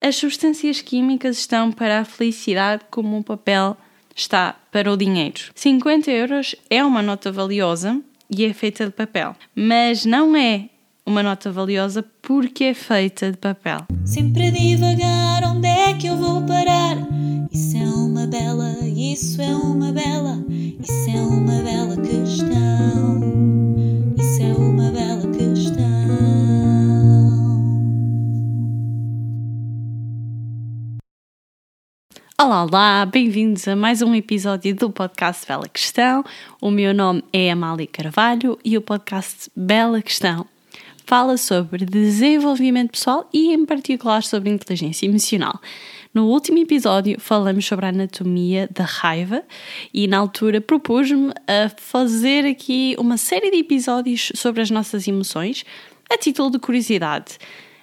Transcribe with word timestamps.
As 0.00 0.14
substâncias 0.14 0.80
químicas 0.80 1.38
estão 1.38 1.72
para 1.72 2.00
a 2.00 2.04
felicidade 2.04 2.84
como 2.88 3.18
o 3.18 3.24
papel 3.24 3.76
está 4.14 4.54
para 4.70 4.92
o 4.92 4.96
dinheiro. 4.96 5.50
50 5.56 6.10
euros 6.10 6.54
é 6.70 6.84
uma 6.84 7.02
nota 7.02 7.32
valiosa 7.32 8.00
e 8.30 8.44
é 8.44 8.52
feita 8.52 8.86
de 8.86 8.92
papel, 8.92 9.34
mas 9.56 10.04
não 10.04 10.36
é 10.36 10.68
uma 11.04 11.20
nota 11.22 11.50
valiosa 11.50 12.04
porque 12.22 12.64
é 12.64 12.74
feita 12.74 13.32
de 13.32 13.38
papel. 13.38 13.86
Sempre 14.04 14.46
a 14.46 14.50
divagar, 14.52 15.42
onde 15.44 15.66
é 15.66 15.94
que 15.94 16.06
eu 16.06 16.16
vou 16.16 16.42
parar? 16.42 16.96
Isso 17.50 17.76
é 17.76 17.86
uma 17.86 18.26
bela, 18.26 18.76
isso 18.84 19.42
é 19.42 19.52
uma 19.52 19.90
bela, 19.90 20.17
Olá, 32.40 32.62
olá, 32.62 33.04
bem-vindos 33.04 33.66
a 33.66 33.74
mais 33.74 34.00
um 34.00 34.14
episódio 34.14 34.72
do 34.72 34.92
podcast 34.92 35.44
Bela 35.44 35.68
Questão. 35.68 36.24
O 36.60 36.70
meu 36.70 36.94
nome 36.94 37.24
é 37.32 37.50
Amália 37.50 37.84
Carvalho 37.84 38.56
e 38.64 38.78
o 38.78 38.80
podcast 38.80 39.50
Bela 39.56 40.00
Questão 40.00 40.46
fala 41.04 41.36
sobre 41.36 41.84
desenvolvimento 41.84 42.92
pessoal 42.92 43.28
e, 43.34 43.52
em 43.52 43.66
particular, 43.66 44.22
sobre 44.22 44.50
inteligência 44.50 45.04
emocional. 45.04 45.60
No 46.14 46.26
último 46.26 46.58
episódio 46.58 47.20
falamos 47.20 47.66
sobre 47.66 47.86
a 47.86 47.88
anatomia 47.88 48.68
da 48.70 48.84
raiva 48.84 49.42
e 49.92 50.06
na 50.06 50.18
altura 50.18 50.60
propus-me 50.60 51.32
a 51.44 51.68
fazer 51.76 52.46
aqui 52.46 52.94
uma 53.00 53.16
série 53.16 53.50
de 53.50 53.56
episódios 53.56 54.30
sobre 54.36 54.62
as 54.62 54.70
nossas 54.70 55.08
emoções, 55.08 55.64
a 56.08 56.16
título 56.16 56.52
de 56.52 56.60
curiosidade. 56.60 57.36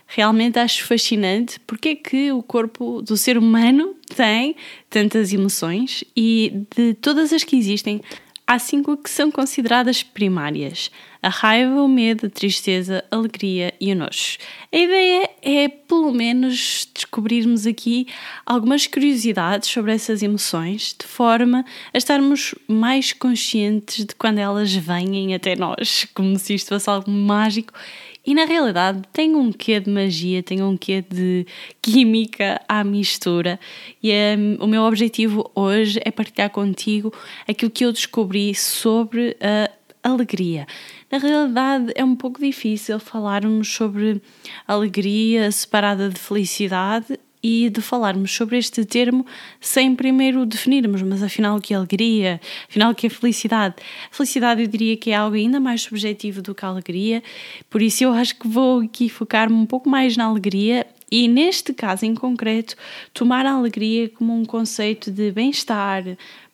Realmente 0.08 0.59
acho 0.59 0.86
fascinante 0.86 1.59
porque 1.62 1.90
é 1.90 1.95
que 1.95 2.32
o 2.32 2.44
corpo 2.44 3.02
do 3.02 3.18
ser 3.18 3.38
humano 3.38 3.96
tem 4.16 4.55
tantas 4.90 5.34
emoções 5.34 6.04
e 6.16 6.66
de 6.76 6.93
todas 6.93 7.34
as 7.34 7.43
que 7.43 7.57
existem, 7.57 8.02
há 8.46 8.60
cinco 8.60 8.96
que 8.96 9.10
são 9.10 9.32
consideradas 9.32 10.04
primárias: 10.04 10.91
a 11.26 11.29
raiva, 11.29 11.81
o 11.81 11.87
medo, 11.87 12.27
a 12.27 12.29
tristeza, 12.29 13.04
a 13.09 13.15
alegria 13.15 13.73
e 13.81 13.91
o 13.91 13.95
nojo. 13.95 14.37
A 14.71 14.77
ideia 14.77 15.29
é, 15.41 15.68
pelo 15.68 16.13
menos, 16.13 16.87
descobrirmos 16.93 17.65
aqui 17.65 18.05
algumas 18.45 18.85
curiosidades 18.85 19.68
sobre 19.68 19.91
essas 19.91 20.21
emoções, 20.21 20.96
de 20.99 21.07
forma 21.07 21.65
a 21.91 21.98
estarmos 21.98 22.53
mais 22.68 23.12
conscientes 23.12 24.05
de 24.05 24.13
quando 24.13 24.37
elas 24.37 24.71
vêm 24.76 25.34
até 25.34 25.55
nós, 25.55 26.07
como 26.13 26.37
se 26.37 26.53
isto 26.53 26.70
fosse 26.70 26.87
algo 26.87 27.09
mágico 27.09 27.73
e 28.26 28.34
na 28.34 28.46
realidade 28.46 29.01
tem 29.13 29.35
um 29.35 29.51
quê 29.51 29.79
de 29.79 29.90
magia, 29.90 30.41
tem 30.41 30.62
um 30.62 30.76
quê 30.76 31.03
de 31.07 31.46
química 31.81 32.59
à 32.68 32.84
mistura. 32.84 33.59
E 34.01 34.12
um, 34.12 34.63
o 34.63 34.68
meu 34.68 34.81
objetivo 34.81 35.49
hoje 35.53 35.99
é 36.03 36.09
partilhar 36.09 36.49
contigo 36.49 37.13
aquilo 37.48 37.70
que 37.70 37.85
eu 37.85 37.91
descobri 37.91 38.55
sobre 38.55 39.37
a 39.40 39.70
alegria. 40.06 40.68
Na 41.12 41.18
realidade, 41.18 41.92
é 41.96 42.04
um 42.04 42.16
pouco 42.16 42.40
difícil 42.40 43.00
falarmos 43.00 43.68
sobre 43.74 44.22
alegria 44.68 45.52
separada 45.52 46.10
de 46.10 46.20
felicidade 46.20 47.20
e 47.48 47.70
de 47.70 47.80
falarmos 47.80 48.32
sobre 48.32 48.58
este 48.58 48.84
termo 48.84 49.24
sem 49.62 49.96
primeiro 49.96 50.48
definirmos, 50.48 51.04
mas 51.04 51.22
afinal 51.22 51.60
que 51.60 51.76
alegria, 51.76 52.42
afinal 52.68 52.96
que 52.96 53.06
é 53.06 53.10
felicidade. 53.10 53.76
Felicidade 54.10 54.64
eu 54.64 54.68
diria 54.68 54.98
que 54.98 55.12
é 55.12 55.16
algo 55.16 55.36
ainda 55.36 55.60
mais 55.60 55.84
subjetivo 55.84 56.42
do 56.42 56.56
que 56.56 56.66
a 56.66 56.70
alegria, 56.70 57.22
por 57.70 57.84
isso 57.84 58.04
eu 58.04 58.12
acho 58.14 58.36
que 58.36 58.48
vou 58.48 58.82
aqui 58.82 59.10
focar-me 59.10 59.56
um 59.56 59.66
pouco 59.66 59.88
mais 59.88 60.18
na 60.18 60.26
alegria 60.26 60.88
e 61.12 61.28
neste 61.28 61.74
caso 61.74 62.06
em 62.06 62.16
concreto 62.16 62.76
tomar 63.14 63.46
a 63.46 63.54
alegria 63.54 64.09
como 64.09 64.34
um 64.34 64.46
conceito 64.46 65.12
de 65.12 65.31
bem-estar, 65.31 66.03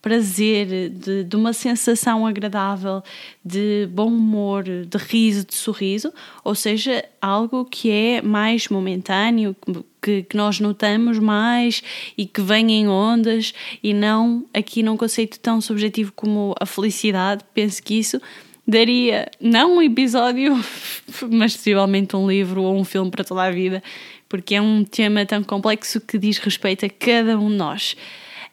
prazer, 0.01 0.89
de, 0.89 1.23
de, 1.23 1.35
uma 1.35 1.53
sensação 1.53 2.25
agradável, 2.25 3.03
de 3.45 3.87
bom 3.91 4.07
humor, 4.07 4.63
de 4.63 4.97
riso, 4.97 5.45
de 5.45 5.53
sorriso, 5.53 6.11
ou 6.43 6.55
seja, 6.55 7.05
algo 7.21 7.65
que 7.65 7.91
é 7.91 8.21
mais 8.21 8.67
momentâneo, 8.67 9.55
que, 10.01 10.23
que 10.23 10.35
nós 10.35 10.59
notamos 10.59 11.19
mais 11.19 11.83
e 12.17 12.25
que 12.25 12.41
vem 12.41 12.71
em 12.71 12.87
ondas 12.87 13.53
e 13.83 13.93
não 13.93 14.43
aqui 14.53 14.81
num 14.81 14.97
conceito 14.97 15.39
tão 15.39 15.61
subjetivo 15.61 16.11
como 16.15 16.55
a 16.59 16.65
felicidade. 16.65 17.43
Penso 17.53 17.83
que 17.83 17.99
isso 17.99 18.19
daria 18.67 19.29
não 19.39 19.77
um 19.77 19.81
episódio, 19.83 20.59
mas 21.29 21.55
possivelmente 21.55 22.15
um 22.15 22.27
livro 22.27 22.63
ou 22.63 22.75
um 22.75 22.83
filme 22.83 23.11
para 23.11 23.23
toda 23.23 23.43
a 23.43 23.51
vida, 23.51 23.83
porque 24.31 24.55
é 24.55 24.61
um 24.61 24.85
tema 24.85 25.25
tão 25.25 25.43
complexo 25.43 25.99
que 25.99 26.17
diz 26.17 26.37
respeito 26.37 26.85
a 26.85 26.89
cada 26.89 27.37
um 27.37 27.49
de 27.49 27.55
nós. 27.57 27.97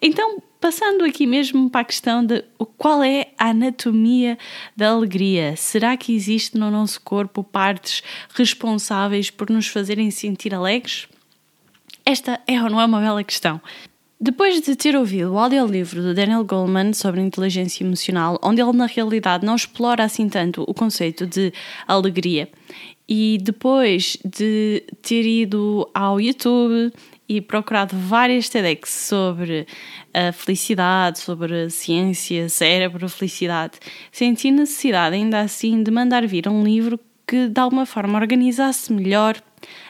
Então, 0.03 0.43
passando 0.61 1.05
aqui 1.05 1.25
mesmo 1.25 1.71
para 1.71 1.83
a 1.83 1.85
questão 1.85 2.27
de 2.27 2.43
qual 2.77 3.01
é 3.05 3.29
a 3.39 3.51
anatomia 3.51 4.37
da 4.77 4.89
alegria. 4.89 5.55
Será 5.55 5.97
que 5.97 6.13
existe 6.13 6.59
no 6.59 6.69
nosso 6.69 7.01
corpo 7.01 7.45
partes 7.45 8.03
responsáveis 8.35 9.31
por 9.31 9.49
nos 9.51 9.69
fazerem 9.69 10.11
sentir 10.11 10.53
alegres? 10.53 11.07
Esta 12.05 12.41
é 12.45 12.61
ou 12.61 12.69
não 12.69 12.81
é 12.81 12.85
uma 12.85 13.01
bela 13.01 13.23
questão. 13.23 13.61
Depois 14.21 14.61
de 14.61 14.75
ter 14.75 14.97
ouvido 14.97 15.33
o 15.33 15.39
audiolivro 15.39 16.03
do 16.03 16.13
Daniel 16.13 16.45
Goleman 16.45 16.93
sobre 16.93 17.21
inteligência 17.21 17.85
emocional, 17.85 18.37
onde 18.43 18.61
ele 18.61 18.73
na 18.73 18.87
realidade 18.87 19.47
não 19.47 19.55
explora 19.55 20.03
assim 20.03 20.29
tanto 20.29 20.65
o 20.67 20.75
conceito 20.75 21.25
de 21.25 21.53
alegria, 21.87 22.49
e 23.09 23.39
depois 23.41 24.19
de 24.25 24.85
ter 25.01 25.25
ido 25.25 25.89
ao 25.95 26.21
YouTube 26.21 26.93
e 27.29 27.41
procurado 27.41 27.97
várias 27.97 28.49
TEDx 28.49 28.91
sobre 28.91 29.67
a 30.13 30.33
felicidade, 30.33 31.19
sobre 31.19 31.65
a 31.65 31.71
ciência, 31.71 32.49
cérebro, 32.49 33.09
felicidade, 33.09 33.79
senti 34.13 34.51
necessidade 34.51 35.15
ainda 35.15 35.41
assim 35.41 35.83
de 35.83 35.91
mandar 35.91 36.27
vir 36.27 36.49
um 36.49 36.63
livro 36.63 36.99
que 37.27 37.49
de 37.49 37.61
alguma 37.61 37.85
forma 37.85 38.19
organizasse 38.19 38.93
melhor 38.93 39.37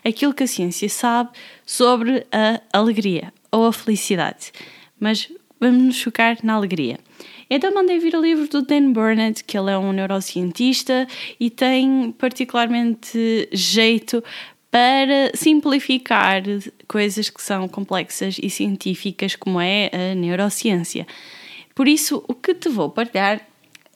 aquilo 0.04 0.34
que 0.34 0.42
a 0.42 0.46
ciência 0.46 0.88
sabe 0.88 1.30
sobre 1.64 2.26
a 2.32 2.60
alegria 2.72 3.32
ou 3.50 3.66
a 3.66 3.72
felicidade. 3.72 4.52
Mas 4.98 5.30
vamos 5.60 5.82
nos 5.82 6.02
focar 6.02 6.38
na 6.42 6.54
alegria. 6.54 6.98
Então 7.50 7.72
mandei 7.72 7.98
vir 7.98 8.14
o 8.14 8.20
livro 8.20 8.46
do 8.48 8.62
Dan 8.62 8.92
Burnett, 8.92 9.42
que 9.42 9.56
ele 9.56 9.70
é 9.70 9.78
um 9.78 9.92
neurocientista 9.92 11.06
e 11.40 11.48
tem 11.48 12.14
particularmente 12.18 13.48
jeito 13.52 14.22
para 14.70 15.30
simplificar 15.34 16.42
coisas 16.86 17.30
que 17.30 17.40
são 17.40 17.66
complexas 17.66 18.36
e 18.42 18.50
científicas, 18.50 19.34
como 19.34 19.60
é 19.60 19.90
a 19.92 20.14
neurociência. 20.14 21.06
Por 21.74 21.88
isso, 21.88 22.22
o 22.28 22.34
que 22.34 22.54
te 22.54 22.68
vou 22.68 22.90
partilhar 22.90 23.47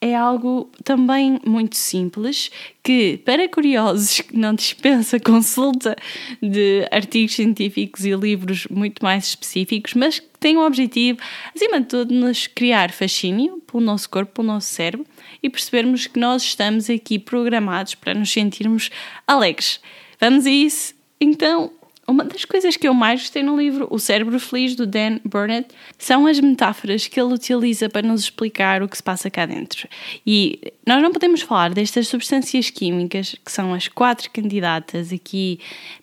é 0.03 0.17
algo 0.17 0.69
também 0.83 1.39
muito 1.47 1.77
simples 1.77 2.51
que, 2.83 3.19
para 3.19 3.49
curiosos 3.49 4.21
que 4.21 4.37
não 4.37 4.53
dispensa 4.53 5.19
consulta 5.23 5.95
de 6.43 6.85
artigos 6.91 7.37
científicos 7.37 8.05
e 8.05 8.11
livros 8.11 8.67
muito 8.69 9.01
mais 9.01 9.29
específicos, 9.29 9.95
mas 9.95 10.19
que 10.19 10.27
tem 10.41 10.57
o 10.57 10.67
objetivo, 10.67 11.21
acima 11.55 11.81
de 11.81 11.87
tudo, 11.87 12.13
nos 12.13 12.49
criar 12.49 12.91
fascínio 12.91 13.63
pelo 13.65 13.81
nosso 13.81 14.11
corpo, 14.11 14.33
pelo 14.33 14.49
nosso 14.49 14.67
cérebro 14.67 15.07
e 15.41 15.49
percebermos 15.49 16.09
que 16.09 16.19
nós 16.19 16.43
estamos 16.43 16.91
aqui 16.91 17.17
programados 17.17 17.95
para 17.95 18.13
nos 18.13 18.33
sentirmos 18.33 18.91
alegres. 19.25 19.81
Vamos 20.21 20.47
a 20.47 20.51
isso? 20.51 20.95
Então, 21.21 21.71
uma 22.07 22.25
das 22.25 22.45
coisas 22.45 22.77
que 22.77 22.87
eu 22.87 22.95
mais 22.95 23.21
gostei 23.21 23.43
no 23.43 23.57
livro, 23.57 23.87
O 23.91 23.99
Cérebro 23.99 24.39
Feliz, 24.41 24.75
do 24.75 24.87
Dan 24.87 25.19
Burnett, 25.25 25.69
são 25.97 26.27
as 26.27 26.41
metáforas 26.41 27.07
que 27.07 27.21
ele 27.21 27.33
utiliza 27.33 27.89
para 27.89 28.07
nos 28.07 28.23
explicar 28.23 28.83
o 28.83 28.89
que 28.89 28.97
se 28.97 29.03
passa 29.03 29.31
cá 29.31 29.47
dentro. 29.47 29.89
E 30.27 30.73
nós 30.87 31.01
não 31.01 31.13
podemos 31.13 31.43
falar 31.43 31.73
destas 31.73 32.09
substâncias 32.09 32.71
químicas, 32.71 33.37
que 33.45 33.53
são 33.53 33.73
as 33.73 33.87
quatro 33.87 34.31
candidatas 34.31 35.13
aqui 35.13 35.61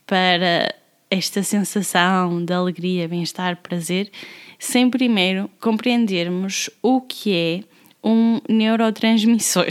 para 0.08 0.74
esta 1.12 1.44
sensação 1.44 2.46
de 2.46 2.54
alegria, 2.54 3.08
bem-estar, 3.08 3.57
prazer, 3.57 4.10
sem 4.57 4.90
primeiro 4.90 5.50
compreendermos 5.60 6.69
o 6.81 7.02
que 7.02 7.36
é 7.36 7.63
um 8.07 8.40
neurotransmissor. 8.48 9.68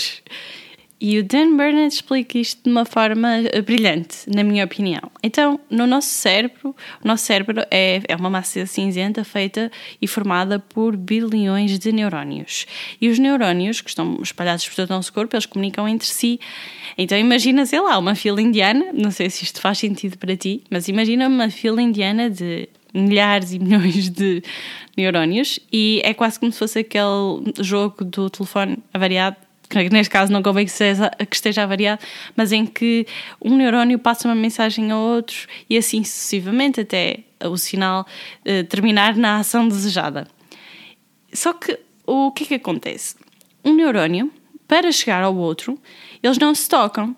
E 1.01 1.17
o 1.19 1.23
Dan 1.23 1.57
Burnett 1.57 1.95
explica 1.95 2.39
isto 2.39 2.65
de 2.65 2.71
uma 2.71 2.85
forma 2.85 3.29
eh, 3.53 3.63
brilhante, 3.63 4.19
na 4.27 4.43
minha 4.43 4.65
opinião. 4.65 5.13
Então, 5.23 5.61
no 5.71 5.87
nosso 5.87 6.09
cérebro, 6.09 6.75
o 7.03 7.07
nosso 7.07 7.25
cérebro 7.25 7.63
é, 7.71 8.03
é 8.09 8.17
uma 8.17 8.29
massa 8.29 8.67
cinzenta 8.67 9.23
feita 9.23 9.71
e 10.03 10.09
formada 10.09 10.59
por 10.59 10.97
bilhões 10.97 11.79
de 11.79 11.93
neurónios. 11.93 12.67
E 13.01 13.09
os 13.09 13.19
neurónios, 13.19 13.81
que 13.81 13.91
estão 13.91 14.19
espalhados 14.21 14.69
por 14.69 14.75
todo 14.75 14.91
o 14.91 14.95
nosso 14.95 15.13
corpo, 15.13 15.37
eles 15.37 15.47
comunicam 15.47 15.87
entre 15.89 16.09
si. 16.09 16.41
Então, 16.97 17.17
imagina, 17.17 17.65
sei 17.65 17.81
lá, 17.81 17.97
uma 17.97 18.17
fila 18.17 18.43
indiana, 18.43 18.87
não 18.93 19.13
sei 19.13 19.31
se 19.31 19.45
isto 19.45 19.61
faz 19.61 19.79
sentido 19.79 20.19
para 20.19 20.37
ti, 20.37 20.65
mas 20.69 20.89
imagina 20.89 21.29
uma 21.29 21.49
fila 21.49 21.81
indiana 21.81 22.29
de 22.29 22.69
milhares 22.93 23.53
e 23.53 23.59
milhões 23.59 24.09
de 24.09 24.43
neurónios 24.97 25.61
e 25.73 26.01
é 26.05 26.13
quase 26.13 26.41
como 26.41 26.51
se 26.51 26.59
fosse 26.59 26.81
aquele 26.81 27.53
jogo 27.61 28.05
do 28.05 28.29
telefone 28.29 28.79
avariado 28.93 29.37
que 29.69 29.91
neste 29.91 30.11
caso 30.11 30.33
não 30.33 30.43
convém 30.43 30.65
que, 30.65 30.73
seja, 30.73 31.11
que 31.29 31.37
esteja 31.37 31.67
variado, 31.67 32.01
mas 32.35 32.53
em 32.53 32.65
que 32.65 33.07
um 33.43 33.57
neurónio 33.57 33.99
passa 33.99 34.27
uma 34.27 34.35
mensagem 34.35 34.91
a 34.91 34.97
outro 34.97 35.47
e 35.69 35.77
assim 35.77 36.03
sucessivamente 36.03 36.81
até 36.81 37.21
o 37.45 37.57
sinal 37.57 38.07
eh, 38.45 38.63
terminar 38.63 39.17
na 39.17 39.39
ação 39.39 39.69
desejada. 39.69 40.27
Só 41.33 41.53
que 41.53 41.79
o 42.07 42.33
que 42.33 42.45
é 42.45 42.47
que 42.47 42.55
acontece? 42.55 43.17
Um 43.65 43.75
neurónio, 43.75 44.33
para 44.67 44.91
chegar 44.91 45.23
ao 45.23 45.37
outro, 45.37 45.79
eles 46.23 46.39
não 46.39 46.55
se 46.55 46.69
tocam. 46.69 47.15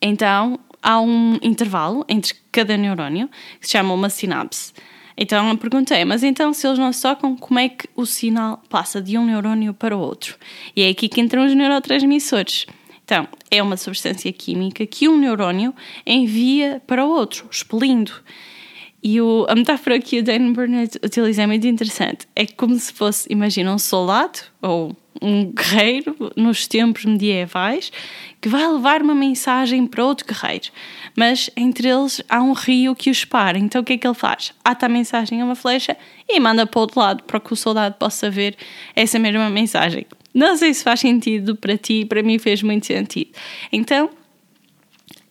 Então 0.00 0.58
há 0.82 1.00
um 1.00 1.38
intervalo 1.42 2.04
entre 2.08 2.34
cada 2.50 2.76
neurónio 2.76 3.28
que 3.60 3.66
se 3.66 3.72
chama 3.72 3.94
uma 3.94 4.10
sinapse. 4.10 4.72
Então 5.20 5.50
a 5.50 5.56
pergunta 5.56 5.96
é: 5.96 6.04
mas 6.04 6.22
então 6.22 6.52
se 6.52 6.66
eles 6.66 6.78
não 6.78 6.92
se 6.92 7.02
tocam, 7.02 7.36
como 7.36 7.58
é 7.58 7.68
que 7.68 7.88
o 7.96 8.06
sinal 8.06 8.62
passa 8.68 9.02
de 9.02 9.18
um 9.18 9.26
neurónio 9.26 9.74
para 9.74 9.96
o 9.96 10.00
outro? 10.00 10.36
E 10.76 10.82
é 10.82 10.88
aqui 10.88 11.08
que 11.08 11.20
entram 11.20 11.44
os 11.44 11.54
neurotransmissores. 11.54 12.66
Então, 13.04 13.26
é 13.50 13.62
uma 13.62 13.78
substância 13.78 14.30
química 14.30 14.84
que 14.84 15.08
um 15.08 15.16
neurónio 15.16 15.74
envia 16.06 16.82
para 16.86 17.06
o 17.06 17.08
outro, 17.08 17.48
expelindo. 17.50 18.12
E 19.02 19.18
o, 19.18 19.46
a 19.48 19.54
metáfora 19.54 19.98
que 19.98 20.18
o 20.18 20.22
Dan 20.22 20.52
Burnett 20.52 20.98
utiliza 21.02 21.42
é 21.42 21.46
muito 21.46 21.66
interessante. 21.66 22.28
É 22.36 22.44
como 22.44 22.78
se 22.78 22.92
fosse, 22.92 23.26
imagina, 23.32 23.72
um 23.72 23.78
soldado 23.78 24.40
ou 24.60 24.94
um 25.22 25.50
guerreiro 25.52 26.14
nos 26.36 26.66
tempos 26.66 27.06
medievais 27.06 27.90
que 28.40 28.48
vai 28.48 28.66
levar 28.66 29.02
uma 29.02 29.14
mensagem 29.14 29.86
para 29.86 30.04
outro 30.04 30.26
guerreiro. 30.26 30.70
Mas 31.16 31.50
entre 31.56 31.88
eles 31.88 32.22
há 32.28 32.40
um 32.40 32.52
rio 32.52 32.94
que 32.94 33.10
os 33.10 33.24
para. 33.24 33.58
Então 33.58 33.80
o 33.80 33.84
que 33.84 33.94
é 33.94 33.98
que 33.98 34.06
ele 34.06 34.14
faz? 34.14 34.52
Ata 34.64 34.86
a 34.86 34.88
mensagem 34.88 35.40
a 35.40 35.44
uma 35.44 35.54
flecha 35.54 35.96
e 36.28 36.38
manda 36.38 36.66
para 36.66 36.78
o 36.78 36.82
outro 36.82 37.00
lado 37.00 37.22
para 37.24 37.40
que 37.40 37.52
o 37.52 37.56
soldado 37.56 37.96
possa 37.96 38.30
ver 38.30 38.56
essa 38.94 39.18
mesma 39.18 39.50
mensagem. 39.50 40.06
Não 40.32 40.56
sei 40.56 40.72
se 40.72 40.84
faz 40.84 41.00
sentido 41.00 41.56
para 41.56 41.76
ti, 41.76 42.04
para 42.04 42.22
mim 42.22 42.38
fez 42.38 42.62
muito 42.62 42.86
sentido. 42.86 43.30
Então, 43.72 44.10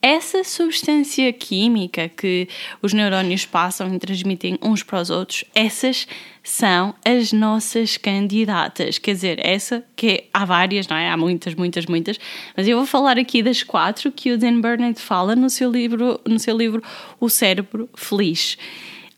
essa 0.02 0.44
substância 0.44 1.32
química 1.34 2.10
que 2.10 2.48
os 2.82 2.94
neurónios 2.94 3.46
passam 3.46 3.94
e 3.94 4.00
transmitem 4.00 4.58
uns 4.62 4.84
para 4.84 5.02
os 5.02 5.10
outros, 5.10 5.44
essas 5.56 6.08
são 6.44 6.94
as 7.04 7.34
nossas 7.34 7.98
candidatas. 7.98 8.98
Quer 8.98 9.14
dizer, 9.14 9.46
essa 9.46 9.84
que 9.96 10.26
há 10.34 10.46
várias, 10.46 10.88
não 10.88 10.96
é? 10.96 11.10
Há 11.10 11.18
muitas, 11.18 11.56
muitas, 11.56 11.86
muitas, 11.86 12.20
mas 12.56 12.68
eu 12.68 12.78
vou 12.78 12.86
falar 12.86 13.18
aqui 13.18 13.42
das 13.42 13.64
quatro 13.64 14.12
que 14.12 14.32
o 14.32 14.38
Dan 14.38 14.62
Burnett 14.62 15.02
fala 15.02 15.36
no 15.36 15.50
seu 15.50 15.72
livro, 15.72 16.20
no 16.26 16.40
seu 16.40 16.56
livro 16.56 16.82
O 17.20 17.30
Cérebro 17.30 17.90
Feliz. 17.96 18.58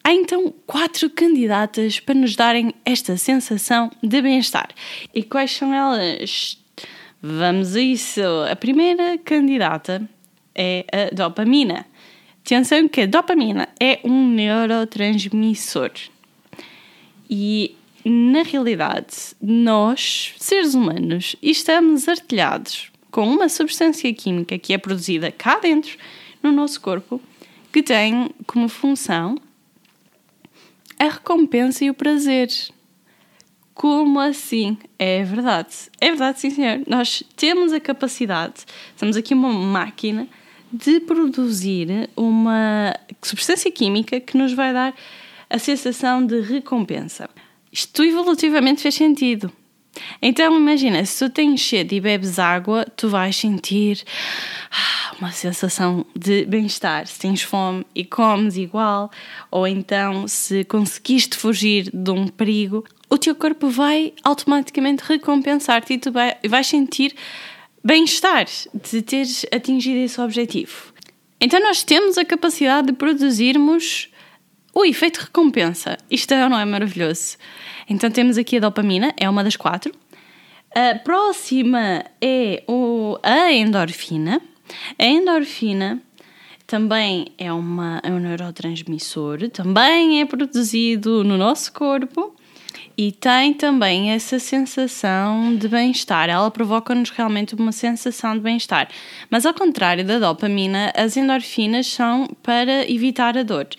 Há 0.04 0.14
então 0.14 0.54
quatro 0.66 1.10
candidatas 1.10 2.00
para 2.00 2.16
nos 2.16 2.36
darem 2.36 2.74
esta 2.86 3.18
sensação 3.18 3.92
de 4.02 4.22
bem-estar. 4.22 4.70
E 5.14 5.22
quais 5.22 5.52
são 5.52 5.74
elas? 5.74 6.58
Vamos 7.22 7.76
a 7.76 7.81
isso. 7.81 8.22
A 8.50 8.56
primeira 8.56 9.18
candidata 9.18 10.10
é 10.59 10.85
a 10.91 11.15
dopamina. 11.15 11.85
Atenção 12.45 12.88
que 12.89 13.01
a 13.01 13.06
dopamina 13.06 13.69
é 13.79 14.00
um 14.03 14.27
neurotransmissor. 14.27 15.91
E 17.29 17.75
na 18.03 18.44
realidade, 18.44 19.35
nós, 19.41 20.33
seres 20.38 20.73
humanos, 20.73 21.35
estamos 21.41 22.09
artilhados 22.09 22.91
com 23.09 23.27
uma 23.27 23.47
substância 23.47 24.13
química 24.13 24.57
que 24.57 24.73
é 24.73 24.77
produzida 24.77 25.31
cá 25.31 25.59
dentro 25.59 25.97
no 26.44 26.51
nosso 26.51 26.81
corpo 26.81 27.21
que 27.71 27.83
tem 27.83 28.31
como 28.45 28.67
função 28.67 29.38
a 30.97 31.06
recompensa 31.06 31.85
e 31.85 31.89
o 31.89 31.94
prazer. 31.94 32.50
Como 33.73 34.19
assim? 34.19 34.77
É 34.97 35.23
verdade. 35.23 35.73
É 36.01 36.09
verdade, 36.09 36.41
sim, 36.41 36.50
senhor. 36.50 36.81
Nós 36.88 37.23
temos 37.38 37.71
a 37.71 37.79
capacidade, 37.79 38.65
temos 38.97 39.15
aqui 39.15 39.33
uma 39.33 39.53
máquina 39.53 40.27
de 40.71 41.00
produzir 41.00 42.10
uma 42.16 42.95
substância 43.21 43.71
química 43.71 44.19
que 44.19 44.38
nos 44.38 44.54
vai 44.54 44.74
dar 44.74 44.94
a 45.50 45.57
sensação 45.57 46.25
de 46.25 46.42
recompensa. 46.42 47.30
Isto 47.71 48.04
evolutivamente 48.04 48.81
fez 48.81 48.95
sentido. 48.95 49.51
Então 50.21 50.56
imagina, 50.56 51.04
se 51.04 51.25
tu 51.25 51.31
tens 51.31 51.62
sede 51.62 51.95
e 51.95 52.00
bebes 52.00 52.39
água, 52.39 52.86
tu 52.95 53.10
vais 53.10 53.36
sentir 53.36 54.04
ah, 54.71 55.16
uma 55.19 55.31
sensação 55.31 56.06
de 56.16 56.45
bem-estar. 56.45 57.07
Se 57.07 57.19
tens 57.19 57.42
fome 57.42 57.86
e 57.95 58.06
comes 58.06 58.56
igual, 58.56 59.12
ou 59.50 59.68
então 59.68 60.27
se 60.27 60.63
conseguiste 60.63 61.36
fugir 61.36 61.89
de 61.92 62.12
um 62.12 62.27
perigo, 62.27 62.86
o 63.10 63.18
teu 63.18 63.33
corpo 63.33 63.69
vai 63.69 64.13
automaticamente 64.24 65.04
recompensar-te 65.04 65.94
e 65.94 65.98
tu 65.98 66.12
vais 66.12 66.68
sentir 66.68 67.16
bem-estar 67.84 68.46
de 68.74 69.02
teres 69.02 69.46
atingido 69.54 70.00
esse 70.00 70.20
objetivo. 70.20 70.94
Então 71.42 71.60
nós 71.62 71.84
temos 71.84 72.18
a 72.18 72.26
capacidade 72.26 72.88
de 72.88 72.94
produzirmos 72.94 74.10
o 74.74 74.86
efeito 74.86 75.20
recompensa. 75.22 75.98
Isto 76.10 76.34
é, 76.34 76.50
não 76.50 76.60
é 76.60 76.66
maravilhoso? 76.66 77.38
Então 77.90 78.10
temos 78.12 78.38
aqui 78.38 78.58
a 78.58 78.60
dopamina, 78.60 79.14
é 79.18 79.30
uma 79.30 79.44
das 79.44 79.56
quatro. 79.56 79.94
A 80.76 80.96
próxima 81.00 82.06
é 82.22 82.64
o, 82.68 83.18
a 83.24 83.52
endorfina. 83.52 84.42
A 84.98 85.06
endorfina 85.06 86.02
também 86.68 87.34
é, 87.38 87.52
uma, 87.52 88.00
é 88.04 88.12
um 88.12 88.20
neurotransmissor, 88.20 89.50
também 89.50 90.22
é 90.22 90.26
produzido 90.26 91.24
no 91.24 91.38
nosso 91.38 91.74
corpo 91.74 92.36
e 93.01 93.13
tem 93.13 93.54
também 93.54 94.12
essa 94.12 94.40
sensação 94.40 95.56
de 95.56 95.69
bem-estar. 95.69 96.30
Ela 96.30 96.51
provoca-nos 96.51 97.12
realmente 97.12 97.56
uma 97.56 97.72
sensação 97.72 98.34
de 98.34 98.42
bem-estar. 98.42 98.90
Mas 99.30 99.46
ao 99.46 99.54
contrário 99.54 100.04
da 100.04 100.19
dopamina, 100.19 100.92
as 100.94 101.16
endorfinas 101.16 101.88
são 101.88 102.28
para 102.44 102.92
evitar 102.92 103.38
a 103.38 103.44
dor. 103.44 103.69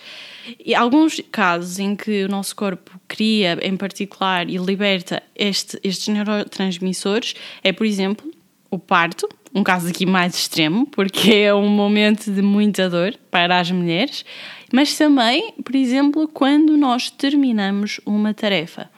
E 0.64 0.74
alguns 0.74 1.20
casos 1.30 1.78
em 1.78 1.94
que 1.94 2.24
o 2.24 2.30
nosso 2.30 2.56
corpo 2.56 2.98
cria, 3.06 3.58
em 3.60 3.76
particular, 3.76 4.48
e 4.48 4.56
liberta 4.56 5.22
este, 5.36 5.78
estes 5.84 6.08
neurotransmissores 6.08 7.34
é, 7.62 7.74
por 7.74 7.84
exemplo, 7.84 8.26
o 8.70 8.78
parto, 8.78 9.28
um 9.54 9.62
caso 9.62 9.90
aqui 9.90 10.06
mais 10.06 10.34
extremo, 10.34 10.86
porque 10.86 11.30
é 11.34 11.54
um 11.54 11.68
momento 11.68 12.30
de 12.30 12.40
muita 12.40 12.88
dor 12.88 13.14
para 13.30 13.60
as 13.60 13.70
mulheres, 13.70 14.24
mas 14.72 14.96
também, 14.96 15.52
por 15.62 15.74
exemplo, 15.74 16.26
quando 16.26 16.74
nós 16.74 17.10
terminamos 17.10 18.00
uma 18.06 18.32
tarefa. 18.32 18.89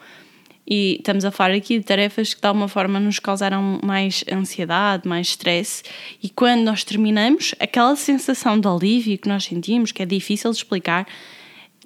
E 0.74 0.96
estamos 0.96 1.22
a 1.26 1.30
falar 1.30 1.52
aqui 1.52 1.78
de 1.78 1.84
tarefas 1.84 2.32
que 2.32 2.40
de 2.40 2.46
alguma 2.46 2.66
forma 2.66 2.98
nos 2.98 3.18
causaram 3.18 3.78
mais 3.84 4.24
ansiedade, 4.32 5.06
mais 5.06 5.28
stress, 5.28 5.82
e 6.22 6.30
quando 6.30 6.62
nós 6.62 6.82
terminamos, 6.82 7.54
aquela 7.60 7.94
sensação 7.94 8.58
de 8.58 8.66
alívio 8.66 9.18
que 9.18 9.28
nós 9.28 9.44
sentimos, 9.44 9.92
que 9.92 10.02
é 10.02 10.06
difícil 10.06 10.50
de 10.50 10.56
explicar, 10.56 11.06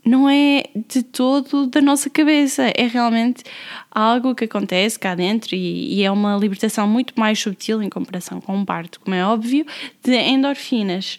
não 0.04 0.28
é 0.28 0.66
de 0.88 1.02
todo 1.02 1.66
da 1.66 1.80
nossa 1.80 2.08
cabeça, 2.08 2.72
é 2.76 2.86
realmente 2.86 3.42
algo 3.90 4.36
que 4.36 4.44
acontece 4.44 4.96
cá 4.96 5.16
dentro 5.16 5.56
e, 5.56 5.94
e, 5.94 6.04
é 6.04 6.10
uma 6.12 6.36
libertação 6.36 6.86
muito 6.86 7.12
mais 7.18 7.40
subtil 7.40 7.82
em 7.82 7.90
comparação 7.90 8.40
com 8.40 8.56
um 8.56 8.64
parto, 8.64 9.00
como 9.00 9.16
é 9.16 9.26
óbvio, 9.26 9.66
de 10.00 10.14
endorfinas. 10.14 11.18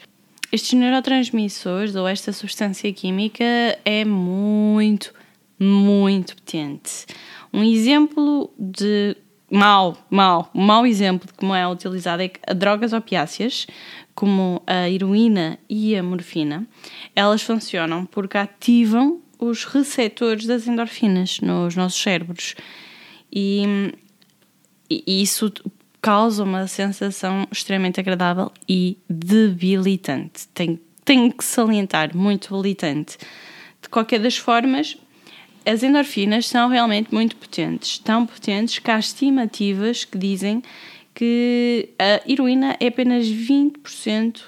Estes 0.53 0.71
neurotransmissores 0.71 1.95
ou 1.97 2.07
esta 2.07 2.31
substância 2.31 2.93
química 2.93 3.43
é 3.83 4.05
muito, 4.05 5.13
muito 5.59 6.35
potente. 6.35 7.05
Um 7.53 7.63
exemplo 7.63 8.51
de 8.57 9.15
mau, 9.51 9.97
mau, 10.09 10.49
mau 10.53 10.85
exemplo 10.85 11.27
de 11.27 11.33
como 11.33 11.55
é 11.55 11.67
utilizada 11.67 12.23
é 12.23 12.27
que 12.27 12.39
drogas 12.53 12.93
opiáceas, 12.93 13.67
como 14.13 14.61
a 14.67 14.89
heroína 14.89 15.57
e 15.69 15.95
a 15.95 16.03
morfina, 16.03 16.67
elas 17.15 17.41
funcionam 17.41 18.05
porque 18.05 18.37
ativam 18.37 19.21
os 19.39 19.63
receptores 19.65 20.45
das 20.45 20.67
endorfinas 20.67 21.39
nos 21.39 21.75
nossos 21.75 22.01
cérebros. 22.01 22.55
E, 23.31 23.93
e 24.89 25.21
isso 25.21 25.51
causa 26.01 26.43
uma 26.43 26.67
sensação 26.67 27.47
extremamente 27.51 27.99
agradável 27.99 28.51
e 28.67 28.97
debilitante. 29.09 30.47
Tem, 30.53 30.79
tem 31.05 31.29
que 31.29 31.43
salientar, 31.43 32.15
muito 32.15 32.55
debilitante. 32.55 33.17
De 33.81 33.89
qualquer 33.89 34.19
das 34.19 34.37
formas, 34.37 34.97
as 35.67 35.83
endorfinas 35.83 36.47
são 36.47 36.69
realmente 36.69 37.13
muito 37.13 37.35
potentes. 37.35 37.99
Tão 37.99 38.25
potentes 38.25 38.79
que 38.79 38.89
há 38.89 38.97
estimativas 38.97 40.05
que 40.05 40.17
dizem 40.17 40.63
que 41.13 41.89
a 41.99 42.21
heroína 42.31 42.77
é 42.79 42.87
apenas 42.87 43.25
20% 43.25 44.39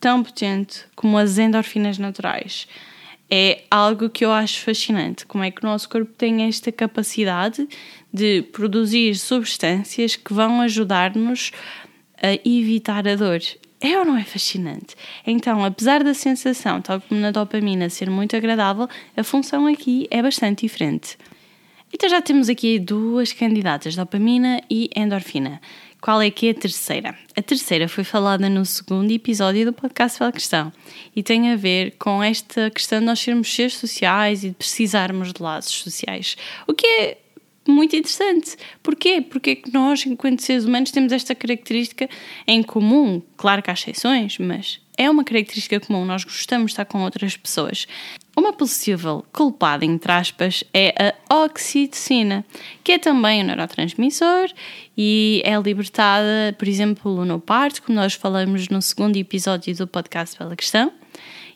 tão 0.00 0.22
potente 0.22 0.84
como 0.96 1.16
as 1.16 1.38
endorfinas 1.38 1.98
naturais. 1.98 2.66
É 3.30 3.62
algo 3.70 4.10
que 4.10 4.24
eu 4.24 4.32
acho 4.32 4.60
fascinante, 4.60 5.24
como 5.24 5.44
é 5.44 5.52
que 5.52 5.62
o 5.62 5.68
nosso 5.68 5.88
corpo 5.88 6.12
tem 6.18 6.42
esta 6.48 6.72
capacidade 6.72 7.68
de 8.12 8.42
produzir 8.42 9.14
substâncias 9.14 10.16
que 10.16 10.32
vão 10.32 10.60
ajudar-nos 10.62 11.52
a 12.20 12.32
evitar 12.44 13.06
a 13.06 13.14
dor. 13.14 13.40
É 13.80 13.98
ou 13.98 14.04
não 14.04 14.16
é 14.16 14.24
fascinante? 14.24 14.94
Então, 15.26 15.64
apesar 15.64 16.04
da 16.04 16.12
sensação, 16.12 16.82
tal 16.82 17.00
como 17.00 17.18
na 17.18 17.30
dopamina, 17.30 17.88
ser 17.88 18.10
muito 18.10 18.36
agradável, 18.36 18.86
a 19.16 19.24
função 19.24 19.66
aqui 19.66 20.06
é 20.10 20.22
bastante 20.22 20.66
diferente. 20.66 21.16
Então 21.92 22.08
já 22.08 22.22
temos 22.22 22.48
aqui 22.48 22.78
duas 22.78 23.32
candidatas, 23.32 23.96
dopamina 23.96 24.60
e 24.70 24.90
endorfina. 24.94 25.60
Qual 26.00 26.22
é 26.22 26.30
que 26.30 26.46
é 26.46 26.50
a 26.50 26.54
terceira? 26.54 27.14
A 27.36 27.42
terceira 27.42 27.88
foi 27.88 28.04
falada 28.04 28.48
no 28.48 28.64
segundo 28.64 29.10
episódio 29.10 29.66
do 29.66 29.72
podcast 29.72 30.18
Fala 30.18 30.32
Questão 30.32 30.72
e 31.14 31.22
tem 31.22 31.50
a 31.50 31.56
ver 31.56 31.96
com 31.98 32.22
esta 32.22 32.70
questão 32.70 33.00
de 33.00 33.06
nós 33.06 33.18
sermos 33.18 33.52
seres 33.52 33.76
sociais 33.76 34.44
e 34.44 34.50
de 34.50 34.54
precisarmos 34.54 35.32
de 35.32 35.42
laços 35.42 35.74
sociais. 35.74 36.36
O 36.66 36.72
que 36.72 36.86
é 36.86 37.18
muito 37.68 37.94
interessante. 37.94 38.56
Porquê? 38.82 39.20
Porque 39.20 39.50
é 39.50 39.54
que 39.56 39.72
nós, 39.72 40.04
enquanto 40.06 40.40
seres 40.40 40.64
humanos, 40.64 40.90
temos 40.90 41.12
esta 41.12 41.34
característica 41.34 42.08
em 42.46 42.62
comum. 42.62 43.22
Claro 43.36 43.62
que 43.62 43.70
há 43.70 43.74
exceções, 43.74 44.38
mas 44.38 44.80
é 44.96 45.08
uma 45.08 45.24
característica 45.24 45.80
comum. 45.80 46.04
Nós 46.04 46.24
gostamos 46.24 46.66
de 46.66 46.72
estar 46.72 46.84
com 46.84 47.02
outras 47.02 47.36
pessoas. 47.36 47.86
Uma 48.36 48.52
possível 48.52 49.24
culpada, 49.32 49.84
entre 49.84 50.10
aspas, 50.12 50.64
é 50.72 51.14
a 51.28 51.44
oxitocina, 51.44 52.44
que 52.82 52.92
é 52.92 52.98
também 52.98 53.42
um 53.42 53.46
neurotransmissor 53.46 54.48
e 54.96 55.42
é 55.44 55.58
libertada, 55.58 56.54
por 56.58 56.68
exemplo, 56.68 57.24
no 57.24 57.40
parto, 57.40 57.82
como 57.82 57.96
nós 57.96 58.14
falamos 58.14 58.68
no 58.68 58.80
segundo 58.80 59.16
episódio 59.16 59.74
do 59.74 59.86
podcast 59.86 60.36
pela 60.36 60.56
questão. 60.56 60.99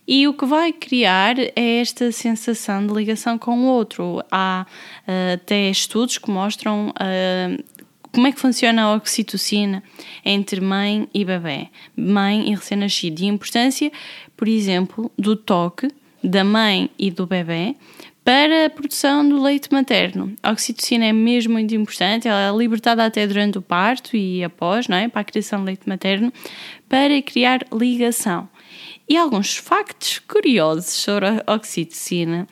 E 0.06 0.28
o 0.28 0.34
que 0.34 0.44
vai 0.44 0.72
criar 0.72 1.38
é 1.38 1.80
esta 1.80 2.12
sensação 2.12 2.86
de 2.86 2.92
ligação 2.92 3.38
com 3.38 3.58
o 3.60 3.66
outro. 3.66 4.22
Há 4.30 4.66
uh, 5.08 5.34
até 5.34 5.70
estudos 5.70 6.18
que 6.18 6.30
mostram 6.30 6.90
uh, 6.90 7.64
como 8.12 8.26
é 8.26 8.32
que 8.32 8.38
funciona 8.38 8.82
a 8.82 8.94
oxitocina 8.94 9.82
entre 10.24 10.60
mãe 10.60 11.08
e 11.12 11.24
bebê, 11.24 11.68
mãe 11.96 12.48
e 12.48 12.54
recém-nascido, 12.54 13.22
e 13.22 13.24
a 13.24 13.32
importância, 13.32 13.90
por 14.36 14.46
exemplo, 14.46 15.10
do 15.18 15.34
toque 15.34 15.88
da 16.22 16.44
mãe 16.44 16.88
e 16.98 17.10
do 17.10 17.26
bebê 17.26 17.74
para 18.24 18.66
a 18.66 18.70
produção 18.70 19.28
do 19.28 19.42
leite 19.42 19.68
materno. 19.70 20.32
A 20.42 20.52
oxitocina 20.52 21.04
é 21.04 21.12
mesmo 21.12 21.54
muito 21.54 21.74
importante, 21.74 22.26
ela 22.26 22.54
é 22.54 22.56
libertada 22.56 23.04
até 23.04 23.26
durante 23.26 23.58
o 23.58 23.62
parto 23.62 24.16
e 24.16 24.42
após, 24.42 24.88
não 24.88 24.96
é? 24.96 25.08
Para 25.08 25.20
a 25.20 25.24
criação 25.24 25.60
de 25.60 25.66
leite 25.66 25.86
materno, 25.86 26.32
para 26.88 27.20
criar 27.20 27.66
ligação. 27.70 28.48
E 29.08 29.16
alguns 29.16 29.56
factos 29.56 30.18
curiosos 30.18 30.86
sobre 30.86 31.28
a 31.28 31.54
oxitocina 31.54 32.48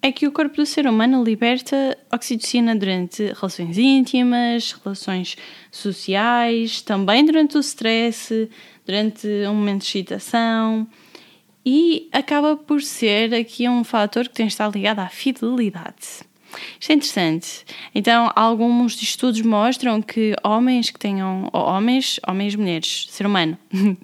é 0.00 0.12
que 0.12 0.26
o 0.26 0.32
corpo 0.32 0.56
do 0.56 0.66
ser 0.66 0.86
humano 0.86 1.24
liberta 1.24 1.98
oxitocina 2.12 2.76
durante 2.76 3.24
relações 3.32 3.76
íntimas, 3.76 4.72
relações 4.72 5.36
sociais, 5.70 6.80
também 6.80 7.24
durante 7.24 7.56
o 7.56 7.60
stress, 7.60 8.48
durante 8.86 9.26
um 9.48 9.54
momento 9.54 9.82
de 9.82 9.88
excitação 9.88 10.86
e 11.64 12.08
acaba 12.12 12.56
por 12.56 12.80
ser 12.80 13.34
aqui 13.34 13.68
um 13.68 13.82
fator 13.82 14.28
que 14.28 14.34
tem 14.34 14.46
de 14.46 14.52
estar 14.52 14.70
ligado 14.70 15.00
à 15.00 15.08
fidelidade. 15.08 16.22
Isto 16.78 16.90
é 16.90 16.94
interessante. 16.94 17.64
Então, 17.94 18.30
alguns 18.34 19.00
estudos 19.00 19.40
mostram 19.42 20.00
que 20.02 20.34
homens 20.42 20.90
que 20.90 20.98
tenham, 20.98 21.48
ou 21.52 21.62
homens, 21.62 22.20
homens 22.26 22.54
e 22.54 22.56
mulheres, 22.56 23.06
ser 23.10 23.26
humano, 23.26 23.56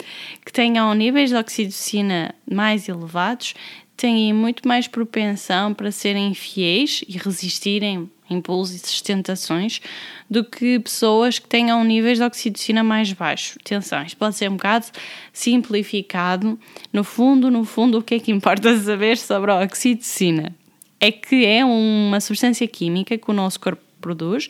que 0.45 0.53
tenham 0.53 0.93
níveis 0.95 1.31
de 1.31 1.37
oxitocina 1.37 2.35
mais 2.51 2.89
elevados, 2.89 3.55
têm 3.97 4.33
muito 4.33 4.67
mais 4.67 4.89
propensão 4.89 5.73
para 5.73 5.91
serem 5.93 6.35
fiéis 6.35 7.05
e 7.07 7.19
resistirem 7.19 8.11
impulsos 8.29 8.99
e 8.99 9.03
tentações 9.03 9.81
do 10.29 10.43
que 10.43 10.79
pessoas 10.81 11.39
que 11.39 11.47
tenham 11.47 11.85
níveis 11.85 12.19
de 12.19 12.25
oxitocina 12.25 12.83
mais 12.83 13.13
baixos. 13.13 13.59
Atenção, 13.61 14.03
isto 14.03 14.17
pode 14.17 14.37
ser 14.37 14.51
um 14.51 14.57
bocado 14.57 14.87
simplificado. 15.33 16.59
No 16.93 17.05
fundo, 17.05 17.51
no 17.51 17.65
fundo, 17.65 17.99
o 17.99 18.03
que 18.03 18.15
é 18.15 18.19
que 18.19 18.33
importa 18.33 18.77
saber 18.81 19.19
sobre 19.19 19.51
a 19.51 19.61
oxitocina? 19.61 20.55
É 21.03 21.11
que 21.11 21.45
é 21.45 21.65
uma 21.65 22.21
substância 22.21 22.67
química 22.69 23.19
que 23.19 23.29
o 23.29 23.35
nosso 23.35 23.59
corpo 23.59 23.83
produz 24.01 24.49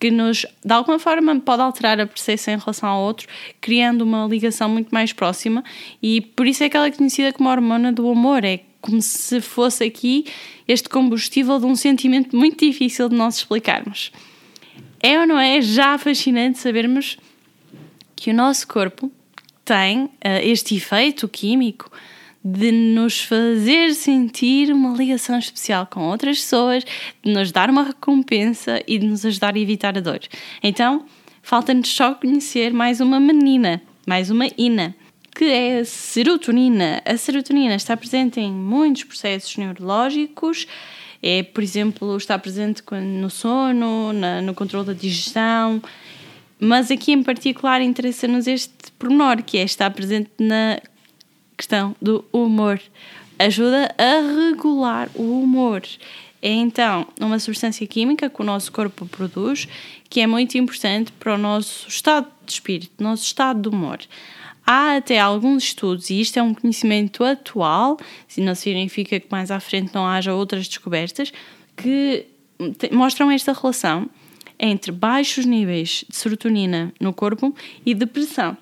que 0.00 0.10
nos, 0.10 0.44
de 0.62 0.72
alguma 0.72 0.98
forma, 0.98 1.38
pode 1.40 1.62
alterar 1.62 1.98
a 1.98 2.06
percepção 2.06 2.52
em 2.52 2.58
relação 2.58 2.88
ao 2.88 3.00
outro, 3.00 3.26
criando 3.58 4.02
uma 4.02 4.26
ligação 4.26 4.68
muito 4.68 4.90
mais 4.90 5.14
próxima, 5.14 5.64
e 6.02 6.20
por 6.20 6.46
isso 6.46 6.62
é 6.62 6.68
que 6.68 6.76
ela 6.76 6.88
é 6.88 6.90
conhecida 6.90 7.32
como 7.32 7.48
a 7.48 7.52
hormona 7.52 7.90
do 7.90 8.10
amor. 8.10 8.44
É 8.44 8.60
como 8.82 9.00
se 9.00 9.40
fosse 9.40 9.82
aqui 9.82 10.26
este 10.68 10.90
combustível 10.90 11.58
de 11.58 11.64
um 11.64 11.74
sentimento 11.74 12.36
muito 12.36 12.66
difícil 12.66 13.08
de 13.08 13.16
nós 13.16 13.36
explicarmos. 13.36 14.12
É 15.00 15.18
ou 15.18 15.26
não 15.26 15.38
é 15.38 15.62
já 15.62 15.96
fascinante 15.96 16.58
sabermos 16.58 17.16
que 18.14 18.30
o 18.30 18.34
nosso 18.34 18.68
corpo 18.68 19.10
tem 19.64 20.04
uh, 20.04 20.10
este 20.42 20.76
efeito 20.76 21.26
químico 21.26 21.90
de 22.44 22.70
nos 22.70 23.22
fazer 23.22 23.94
sentir 23.94 24.70
uma 24.70 24.94
ligação 24.94 25.38
especial 25.38 25.86
com 25.86 26.00
outras 26.00 26.40
pessoas, 26.40 26.84
de 27.22 27.32
nos 27.32 27.50
dar 27.50 27.70
uma 27.70 27.84
recompensa 27.84 28.82
e 28.86 28.98
de 28.98 29.06
nos 29.06 29.24
ajudar 29.24 29.54
a 29.54 29.58
evitar 29.58 29.96
a 29.96 30.00
dor. 30.00 30.20
Então, 30.62 31.06
falta-nos 31.42 31.88
só 31.88 32.14
conhecer 32.14 32.70
mais 32.70 33.00
uma 33.00 33.18
menina, 33.18 33.80
mais 34.06 34.28
uma 34.28 34.46
ina, 34.58 34.94
que 35.34 35.46
é 35.46 35.78
a 35.78 35.84
serotonina. 35.86 37.00
A 37.06 37.16
serotonina 37.16 37.76
está 37.76 37.96
presente 37.96 38.38
em 38.38 38.52
muitos 38.52 39.04
processos 39.04 39.56
neurológicos. 39.56 40.66
É, 41.22 41.42
por 41.42 41.62
exemplo, 41.62 42.14
está 42.18 42.38
presente 42.38 42.82
no 42.92 43.30
sono, 43.30 44.12
na, 44.12 44.42
no 44.42 44.52
controle 44.52 44.88
da 44.88 44.92
digestão, 44.92 45.82
mas 46.60 46.90
aqui 46.90 47.12
em 47.12 47.22
particular 47.22 47.80
interessa-nos 47.80 48.46
este 48.46 48.92
pormenor, 48.98 49.42
que 49.42 49.56
é 49.56 49.62
estar 49.62 49.90
presente 49.90 50.30
na 50.38 50.78
questão 51.56 51.94
do 52.00 52.24
humor. 52.32 52.80
Ajuda 53.38 53.94
a 53.98 54.50
regular 54.50 55.10
o 55.14 55.42
humor. 55.42 55.82
É 56.40 56.50
então 56.50 57.06
uma 57.20 57.38
substância 57.38 57.86
química 57.86 58.28
que 58.28 58.42
o 58.42 58.44
nosso 58.44 58.70
corpo 58.70 59.06
produz 59.06 59.66
que 60.14 60.20
é 60.20 60.28
muito 60.28 60.56
importante 60.56 61.10
para 61.10 61.34
o 61.34 61.38
nosso 61.38 61.88
estado 61.88 62.28
de 62.46 62.52
espírito, 62.52 63.02
nosso 63.02 63.24
estado 63.24 63.62
de 63.62 63.74
humor. 63.74 63.98
Há 64.64 64.96
até 64.96 65.18
alguns 65.18 65.64
estudos, 65.64 66.08
e 66.08 66.20
isto 66.20 66.38
é 66.38 66.42
um 66.42 66.54
conhecimento 66.54 67.24
atual, 67.24 67.98
se 68.28 68.40
não 68.40 68.54
significa 68.54 69.18
que 69.18 69.26
mais 69.28 69.50
à 69.50 69.58
frente 69.58 69.92
não 69.92 70.06
haja 70.06 70.32
outras 70.32 70.68
descobertas, 70.68 71.32
que 71.76 72.26
mostram 72.92 73.28
esta 73.28 73.52
relação 73.52 74.08
entre 74.56 74.92
baixos 74.92 75.44
níveis 75.44 76.04
de 76.08 76.16
serotonina 76.16 76.94
no 77.00 77.12
corpo 77.12 77.52
e 77.84 77.92
depressão. 77.92 78.56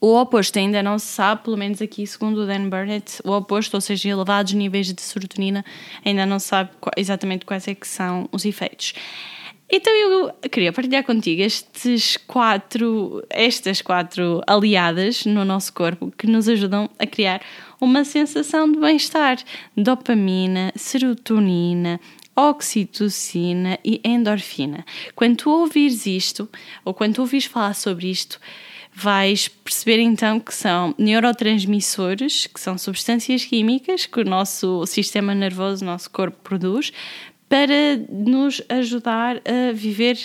O 0.00 0.16
oposto 0.16 0.58
ainda 0.58 0.82
não 0.82 0.98
se 0.98 1.06
sabe, 1.06 1.42
pelo 1.42 1.56
menos 1.56 1.82
aqui, 1.82 2.06
segundo 2.06 2.42
o 2.42 2.46
Dan 2.46 2.68
Burnett, 2.68 3.20
o 3.24 3.32
oposto, 3.32 3.74
ou 3.74 3.80
seja, 3.80 4.08
elevados 4.08 4.52
níveis 4.52 4.92
de 4.92 5.02
serotonina, 5.02 5.64
ainda 6.04 6.24
não 6.24 6.38
se 6.38 6.46
sabe 6.46 6.70
exatamente 6.96 7.44
quais 7.44 7.66
é 7.66 7.74
que 7.74 7.86
são 7.86 8.28
os 8.30 8.44
efeitos. 8.44 8.94
Então 9.70 9.92
eu 9.92 10.32
queria 10.50 10.72
partilhar 10.72 11.04
contigo 11.04 11.42
estes 11.42 12.16
quatro, 12.16 13.22
estas 13.28 13.82
quatro 13.82 14.40
aliadas 14.46 15.26
no 15.26 15.44
nosso 15.44 15.74
corpo 15.74 16.10
que 16.16 16.26
nos 16.26 16.48
ajudam 16.48 16.88
a 16.98 17.06
criar 17.06 17.42
uma 17.78 18.02
sensação 18.02 18.70
de 18.72 18.78
bem-estar. 18.78 19.36
Dopamina, 19.76 20.72
serotonina, 20.74 22.00
oxitocina 22.34 23.78
e 23.84 24.00
endorfina. 24.02 24.86
Quando 25.14 25.36
tu 25.36 25.50
ouvires 25.50 26.06
isto, 26.06 26.48
ou 26.82 26.94
quando 26.94 27.16
tu 27.16 27.20
ouvires 27.20 27.44
falar 27.44 27.74
sobre 27.74 28.08
isto, 28.08 28.40
vais 29.00 29.46
perceber 29.46 30.00
então 30.00 30.40
que 30.40 30.52
são 30.52 30.92
neurotransmissores, 30.98 32.48
que 32.48 32.58
são 32.58 32.76
substâncias 32.76 33.44
químicas 33.44 34.06
que 34.06 34.20
o 34.20 34.24
nosso 34.24 34.84
sistema 34.86 35.36
nervoso, 35.36 35.84
o 35.84 35.86
nosso 35.86 36.10
corpo 36.10 36.36
produz 36.42 36.92
para 37.48 37.96
nos 38.10 38.60
ajudar 38.68 39.36
a 39.36 39.72
viver 39.72 40.18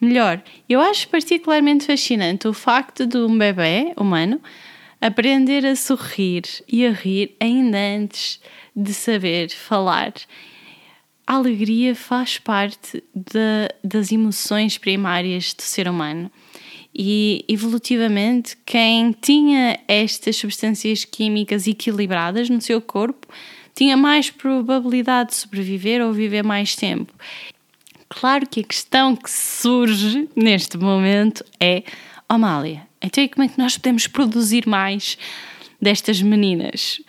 melhor. 0.00 0.42
Eu 0.66 0.80
acho 0.80 1.06
particularmente 1.08 1.84
fascinante 1.84 2.48
o 2.48 2.54
facto 2.54 3.06
de 3.06 3.18
um 3.18 3.36
bebê 3.36 3.92
humano 3.94 4.40
aprender 5.02 5.66
a 5.66 5.76
sorrir 5.76 6.44
e 6.66 6.86
a 6.86 6.92
rir 6.92 7.36
ainda 7.38 7.76
antes 7.76 8.40
de 8.74 8.94
saber 8.94 9.50
falar. 9.50 10.14
A 11.26 11.34
alegria 11.34 11.94
faz 11.94 12.38
parte 12.38 13.04
de, 13.14 13.68
das 13.82 14.10
emoções 14.10 14.78
primárias 14.78 15.52
do 15.52 15.62
ser 15.62 15.88
humano. 15.88 16.30
E 16.94 17.44
evolutivamente, 17.48 18.56
quem 18.64 19.10
tinha 19.12 19.80
estas 19.88 20.36
substâncias 20.36 21.04
químicas 21.04 21.66
equilibradas 21.66 22.48
no 22.48 22.60
seu 22.60 22.80
corpo 22.80 23.26
tinha 23.74 23.96
mais 23.96 24.30
probabilidade 24.30 25.30
de 25.30 25.36
sobreviver 25.36 26.00
ou 26.00 26.12
viver 26.12 26.44
mais 26.44 26.76
tempo. 26.76 27.12
Claro 28.08 28.46
que 28.48 28.60
a 28.60 28.64
questão 28.64 29.16
que 29.16 29.28
surge 29.28 30.28
neste 30.36 30.78
momento 30.78 31.44
é: 31.58 31.82
Amália, 32.28 32.86
então 33.02 33.24
e 33.24 33.28
como 33.28 33.44
é 33.44 33.48
que 33.48 33.58
nós 33.58 33.76
podemos 33.76 34.06
produzir 34.06 34.66
mais 34.68 35.18
destas 35.80 36.22
meninas? 36.22 37.00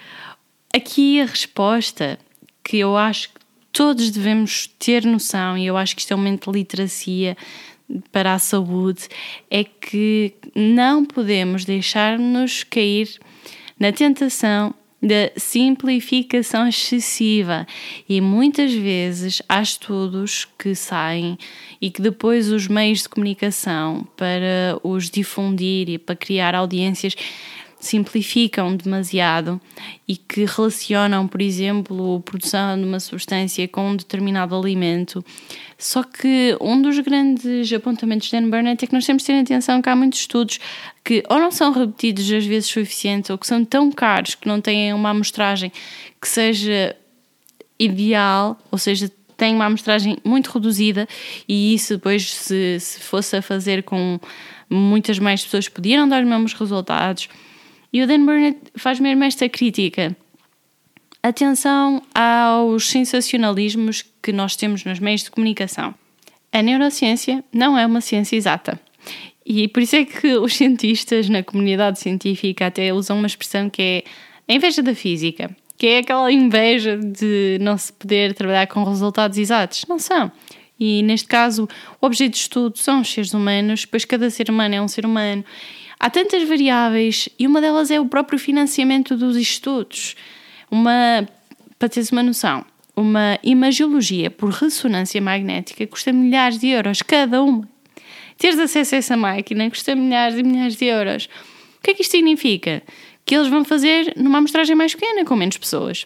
Aqui 0.75 1.21
a 1.21 1.25
resposta 1.25 2.17
que 2.63 2.77
eu 2.77 2.97
acho 2.97 3.29
que 3.29 3.39
todos 3.71 4.09
devemos 4.09 4.67
ter 4.79 5.05
noção, 5.05 5.55
e 5.57 5.67
eu 5.67 5.77
acho 5.77 5.95
que 5.95 6.01
isto 6.01 6.11
é 6.11 6.15
um 6.15 6.35
de 6.35 6.51
literacia 6.51 7.37
para 8.11 8.33
a 8.33 8.39
saúde 8.39 9.07
é 9.49 9.63
que 9.63 10.33
não 10.55 11.05
podemos 11.05 11.65
deixar-nos 11.65 12.63
cair 12.63 13.19
na 13.79 13.91
tentação 13.91 14.73
da 15.01 15.31
simplificação 15.37 16.67
excessiva. 16.67 17.67
E 18.09 18.19
muitas 18.19 18.73
vezes 18.73 19.41
há 19.47 19.61
estudos 19.61 20.47
que 20.57 20.73
saem 20.73 21.37
e 21.79 21.91
que 21.91 22.01
depois 22.01 22.51
os 22.51 22.67
meios 22.67 23.03
de 23.03 23.09
comunicação 23.09 24.07
para 24.17 24.79
os 24.83 25.09
difundir 25.09 25.89
e 25.89 25.97
para 25.99 26.15
criar 26.15 26.55
audiências 26.55 27.15
simplificam 27.85 28.75
demasiado 28.75 29.61
e 30.07 30.17
que 30.17 30.45
relacionam, 30.45 31.27
por 31.27 31.41
exemplo, 31.41 32.17
a 32.17 32.19
produção 32.19 32.77
de 32.77 32.83
uma 32.83 32.99
substância 32.99 33.67
com 33.67 33.91
um 33.91 33.95
determinado 33.95 34.55
alimento. 34.55 35.23
Só 35.77 36.03
que 36.03 36.57
um 36.59 36.81
dos 36.81 36.97
grandes 36.99 37.71
apontamentos 37.71 38.29
de 38.29 38.39
Dan 38.39 38.49
Burnett 38.49 38.83
é 38.83 38.87
que 38.87 38.93
nós 38.93 39.05
temos 39.05 39.23
de 39.23 39.27
ter 39.27 39.39
atenção 39.39 39.81
que 39.81 39.89
há 39.89 39.95
muitos 39.95 40.19
estudos 40.19 40.59
que 41.03 41.23
ou 41.29 41.39
não 41.39 41.51
são 41.51 41.71
repetidos 41.71 42.31
às 42.31 42.45
vezes 42.45 42.69
suficientes 42.69 43.29
ou 43.29 43.37
que 43.37 43.45
são 43.45 43.63
tão 43.63 43.91
caros 43.91 44.35
que 44.35 44.47
não 44.47 44.59
têm 44.59 44.93
uma 44.93 45.11
amostragem 45.11 45.71
que 46.19 46.27
seja 46.27 46.95
ideal, 47.77 48.57
ou 48.71 48.77
seja, 48.77 49.11
tem 49.37 49.53
uma 49.53 49.65
amostragem 49.65 50.17
muito 50.23 50.49
reduzida 50.49 51.07
e 51.47 51.75
isso 51.75 51.95
depois 51.95 52.33
se, 52.33 52.79
se 52.79 52.99
fosse 53.01 53.35
a 53.35 53.41
fazer 53.41 53.83
com 53.83 54.19
muitas 54.69 55.19
mais 55.19 55.43
pessoas 55.43 55.67
podiam 55.67 56.07
dar 56.07 56.23
os 56.23 56.29
mesmos 56.29 56.53
resultados 56.53 57.27
e 57.95 58.03
o 58.03 58.07
Dan 58.07 58.25
Burnett 58.25 58.59
faz 58.75 58.99
mesmo 58.99 59.23
esta 59.23 59.47
crítica. 59.47 60.13
Atenção 61.23 62.01
aos 62.13 62.89
sensacionalismos 62.89 64.03
que 64.21 64.33
nós 64.33 64.57
temos 64.57 64.83
nos 64.83 64.99
meios 64.99 65.23
de 65.23 65.31
comunicação. 65.31 65.95
A 66.51 66.61
neurociência 66.61 67.41
não 67.53 67.77
é 67.77 67.85
uma 67.85 68.01
ciência 68.01 68.35
exata. 68.35 68.77
E 69.45 69.69
por 69.69 69.81
isso 69.81 69.95
é 69.95 70.03
que 70.03 70.35
os 70.35 70.57
cientistas 70.57 71.29
na 71.29 71.41
comunidade 71.41 71.97
científica 71.97 72.67
até 72.67 72.93
usam 72.93 73.17
uma 73.17 73.27
expressão 73.27 73.69
que 73.69 73.81
é 73.81 74.03
a 74.45 74.53
inveja 74.53 74.83
da 74.83 74.93
física, 74.93 75.55
que 75.77 75.87
é 75.87 75.99
aquela 75.99 76.29
inveja 76.29 76.97
de 76.97 77.57
não 77.61 77.77
se 77.77 77.93
poder 77.93 78.33
trabalhar 78.33 78.67
com 78.67 78.83
resultados 78.83 79.37
exatos. 79.37 79.85
Não 79.87 79.99
são. 79.99 80.29
E 80.77 81.01
neste 81.01 81.29
caso, 81.29 81.65
o 82.01 82.05
objeto 82.05 82.31
de 82.31 82.39
estudo 82.39 82.77
são 82.77 82.99
os 82.99 83.07
seres 83.09 83.33
humanos, 83.33 83.85
pois 83.85 84.03
cada 84.03 84.29
ser 84.29 84.49
humano 84.49 84.75
é 84.75 84.81
um 84.81 84.87
ser 84.89 85.05
humano 85.05 85.45
Há 85.99 86.09
tantas 86.09 86.47
variáveis 86.47 87.29
e 87.39 87.47
uma 87.47 87.61
delas 87.61 87.89
é 87.91 87.99
o 87.99 88.05
próprio 88.05 88.37
financiamento 88.37 89.15
dos 89.15 89.37
estudos. 89.37 90.15
Uma, 90.69 91.27
para 91.79 91.89
teres 91.89 92.11
uma 92.11 92.23
noção, 92.23 92.65
uma 92.95 93.39
imagiologia 93.43 94.29
por 94.29 94.49
ressonância 94.49 95.21
magnética 95.21 95.85
custa 95.87 96.11
milhares 96.11 96.59
de 96.59 96.67
euros 96.67 97.01
cada 97.01 97.41
uma. 97.41 97.67
Teres 98.37 98.59
acesso 98.59 98.95
a 98.95 98.97
essa 98.97 99.15
máquina 99.15 99.69
custa 99.69 99.95
milhares 99.95 100.37
e 100.37 100.43
milhares 100.43 100.75
de 100.75 100.85
euros. 100.85 101.29
O 101.77 101.81
que 101.83 101.91
é 101.91 101.93
que 101.93 102.01
isto 102.01 102.11
significa? 102.11 102.83
Que 103.25 103.35
eles 103.35 103.47
vão 103.47 103.63
fazer 103.63 104.13
numa 104.17 104.39
amostragem 104.39 104.75
mais 104.75 104.93
pequena, 104.93 105.23
com 105.23 105.35
menos 105.35 105.57
pessoas 105.57 106.05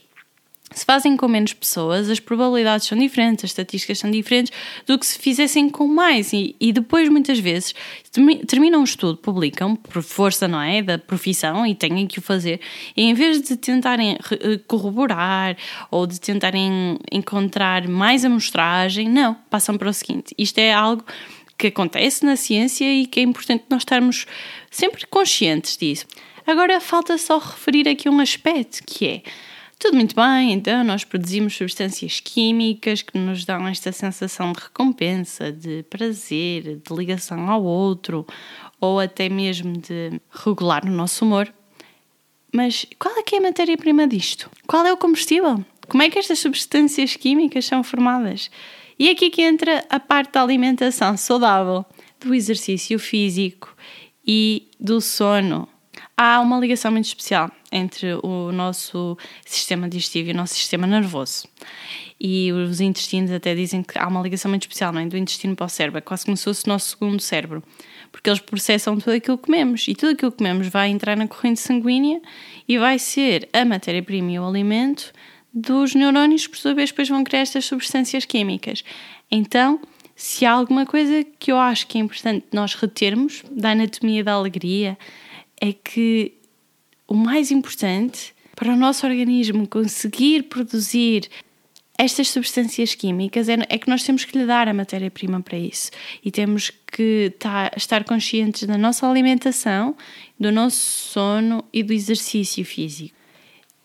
se 0.72 0.86
fazem 0.86 1.18
com 1.18 1.28
menos 1.28 1.54
pessoas, 1.54 2.10
as 2.10 2.20
probabilidades 2.20 2.88
são 2.88 2.98
diferentes, 2.98 3.46
as 3.46 3.52
estatísticas 3.52 4.00
são 4.00 4.12
diferentes 4.12 4.52
do 4.86 5.00
que 5.00 5.06
se 5.06 5.18
fizessem 5.18 5.68
com 5.70 5.88
mais. 5.88 6.32
E, 6.32 6.56
e 6.60 6.72
depois, 6.72 7.10
muitas 7.10 7.40
vezes, 7.40 7.74
terminam 8.48 8.82
um 8.82 8.84
estudo, 8.84 9.18
publicam, 9.18 9.76
por 9.76 10.04
força, 10.04 10.48
não 10.48 10.62
é? 10.62 10.82
Da 10.82 10.98
profissão 10.98 11.66
e 11.66 11.74
têm 11.74 12.06
que 12.06 12.20
o 12.20 12.22
fazer. 12.22 12.60
E 12.96 13.04
em 13.04 13.14
vez 13.14 13.42
de 13.42 13.58
tentarem 13.58 14.18
eh, 14.32 14.60
corroborar 14.68 15.58
ou 15.90 16.06
de 16.06 16.20
tentarem 16.20 17.00
encontrar 17.12 17.88
mais 17.88 18.24
amostragem, 18.24 19.10
não, 19.10 19.36
passam 19.50 19.78
para 19.78 19.90
o 19.90 19.94
seguinte: 19.94 20.36
isto 20.38 20.60
é 20.60 20.72
algo 20.72 21.04
que 21.58 21.68
acontece 21.68 22.26
na 22.26 22.36
ciência 22.36 22.86
e 22.86 23.06
que 23.06 23.20
é 23.20 23.24
importante 23.24 23.66
nós 23.70 23.82
estarmos 23.82 24.26
sempre 24.70 25.06
conscientes 25.08 25.76
disso. 25.76 26.06
Agora, 26.48 26.80
falta 26.80 27.18
só 27.18 27.38
referir 27.38 27.88
aqui 27.88 28.08
um 28.08 28.20
aspecto 28.20 28.82
que 28.86 29.06
é 29.06 29.22
tudo 29.80 29.96
muito 29.96 30.14
bem, 30.14 30.52
então 30.52 30.84
nós 30.84 31.06
produzimos 31.06 31.56
substâncias 31.56 32.20
químicas 32.20 33.02
que 33.02 33.18
nos 33.18 33.46
dão 33.46 33.66
esta 33.66 33.94
sensação 33.94 34.52
de 34.52 34.60
recompensa, 34.60 35.54
de 35.54 35.84
prazer, 35.84 36.82
de 36.86 36.94
ligação 36.94 37.50
ao 37.50 37.64
outro 37.64 38.28
ou 38.82 39.00
até 39.00 39.30
mesmo 39.30 39.78
de 39.78 40.20
regular 40.30 40.86
o 40.86 40.92
nosso 40.92 41.24
humor. 41.24 41.52
Mas 42.54 42.86
qual 43.00 43.18
é 43.18 43.24
que 43.24 43.36
é 43.36 43.38
a 43.38 43.42
matéria-prima 43.42 44.06
disto? 44.06 44.52
Qual 44.68 44.86
é 44.86 44.92
o 44.92 44.98
combustível? 44.98 45.64
Como 45.88 46.04
é 46.04 46.10
que 46.10 46.20
estas 46.20 46.40
substâncias 46.40 47.16
químicas 47.16 47.66
são 47.66 47.82
formadas? 47.82 48.52
E 48.98 49.10
aqui 49.10 49.30
que 49.30 49.42
entra 49.42 49.86
a 49.90 50.00
parte 50.00 50.34
da 50.34 50.44
alimentação 50.44 51.16
saudável, 51.16 51.86
do 52.20 52.36
exercício 52.36 53.00
físico 53.00 53.74
e 54.28 54.68
do 54.78 55.00
sono. 55.00 55.70
Há 56.18 56.42
uma 56.42 56.60
ligação 56.60 56.92
muito 56.92 57.06
especial 57.06 57.50
entre 57.72 58.16
o 58.24 58.52
nosso 58.52 59.18
sistema 59.46 59.88
digestivo 59.88 60.30
e 60.30 60.32
o 60.34 60.36
nosso 60.36 60.56
sistema 60.56 60.88
nervoso. 60.88 61.48
E 62.20 62.52
os 62.52 62.82
intestinos 62.82 63.32
até 63.32 63.56
dizem 63.56 63.82
que 63.82 63.98
há 63.98 64.08
uma 64.08 64.22
ligação 64.22 64.50
muito 64.50 64.64
especial, 64.64 64.92
não 64.92 65.02
é? 65.02 65.06
Do 65.06 65.18
intestino 65.18 65.56
para 65.56 65.66
o 65.66 65.70
cérebro, 65.70 66.00
é 66.00 66.02
quase 66.02 66.26
como 66.26 66.36
se 66.36 66.44
fosse 66.44 66.66
o 66.66 66.70
nosso 66.70 66.90
segundo 66.90 67.22
cérebro, 67.22 67.64
porque 68.12 68.30
eles 68.30 68.40
processam 68.40 68.98
tudo 68.98 69.14
aquilo 69.14 69.38
que 69.38 69.46
comemos 69.46 69.88
e 69.88 69.96
tudo 69.96 70.12
aquilo 70.12 70.32
que 70.32 70.38
comemos 70.38 70.68
vai 70.68 70.90
entrar 70.90 71.16
na 71.16 71.28
corrente 71.28 71.60
sanguínea 71.60 72.22
e 72.68 72.78
vai 72.78 73.00
ser 73.00 73.48
a 73.54 73.64
matéria-prima 73.64 74.32
e 74.32 74.40
o 74.40 74.48
alimento 74.48 75.14
dos 75.54 75.96
neurónios 75.96 76.46
que, 76.46 76.52
por 76.52 76.58
sua 76.58 76.74
vez, 76.74 76.90
depois 76.90 77.10
vão 77.10 77.24
criar 77.24 77.42
estas 77.42 77.66
substâncias 77.66 78.26
químicas. 78.26 78.84
Então, 79.32 79.80
se 80.16 80.46
há 80.46 80.52
alguma 80.52 80.86
coisa 80.86 81.26
que 81.40 81.52
eu 81.52 81.58
acho 81.58 81.88
que 81.88 81.98
é 81.98 82.02
importante 82.02 82.46
nós 82.52 82.74
retermos 82.74 83.44
da 83.50 83.72
anatomia 83.72 84.24
da 84.24 84.34
alegria, 84.34 84.98
é 85.62 85.72
que 85.72 86.34
o 87.10 87.16
mais 87.16 87.50
importante 87.50 88.34
para 88.56 88.72
o 88.72 88.76
nosso 88.76 89.06
organismo 89.06 89.68
conseguir 89.68 90.44
produzir 90.44 91.28
estas 91.98 92.30
substâncias 92.30 92.94
químicas 92.94 93.50
é, 93.50 93.58
é 93.68 93.78
que 93.78 93.90
nós 93.90 94.04
temos 94.04 94.24
que 94.24 94.38
lhe 94.38 94.46
dar 94.46 94.68
a 94.70 94.74
matéria-prima 94.74 95.42
para 95.42 95.58
isso 95.58 95.90
e 96.24 96.30
temos 96.30 96.72
que 96.92 97.34
tá, 97.40 97.72
estar 97.76 98.04
conscientes 98.04 98.64
da 98.64 98.78
nossa 98.78 99.10
alimentação, 99.10 99.98
do 100.40 100.52
nosso 100.52 100.78
sono 100.78 101.66
e 101.74 101.82
do 101.82 101.92
exercício 101.92 102.64
físico. 102.64 103.16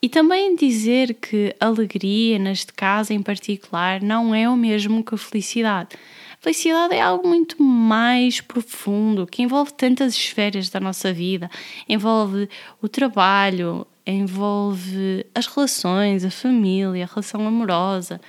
E 0.03 0.09
também 0.09 0.55
dizer 0.55 1.15
que 1.15 1.57
alegria, 1.59 2.39
neste 2.39 2.75
caso 2.75 3.13
em 3.15 3.23
particular, 3.23 4.03
não 4.03 4.35
é 4.35 4.49
o 4.49 4.55
mesmo 4.55 5.03
que 5.03 5.17
felicidade. 5.17 5.97
Felicidade 6.45 6.95
é 6.95 7.01
algo 7.01 7.27
muito 7.27 7.63
mais 7.63 8.43
profundo, 8.43 9.27
que 9.27 9.41
envolve 9.41 9.73
tantas 9.73 10.13
esferas 10.13 10.69
da 10.69 10.79
nossa 10.79 11.11
vida. 11.11 11.51
Envolve 11.89 12.51
o 12.83 12.87
trabalho, 12.87 13.87
envolve 14.07 15.25
as 15.35 15.47
relações, 15.47 16.23
a 16.23 16.31
família, 16.31 17.05
a 17.05 17.07
relação 17.07 17.47
amorosa. 17.47 18.21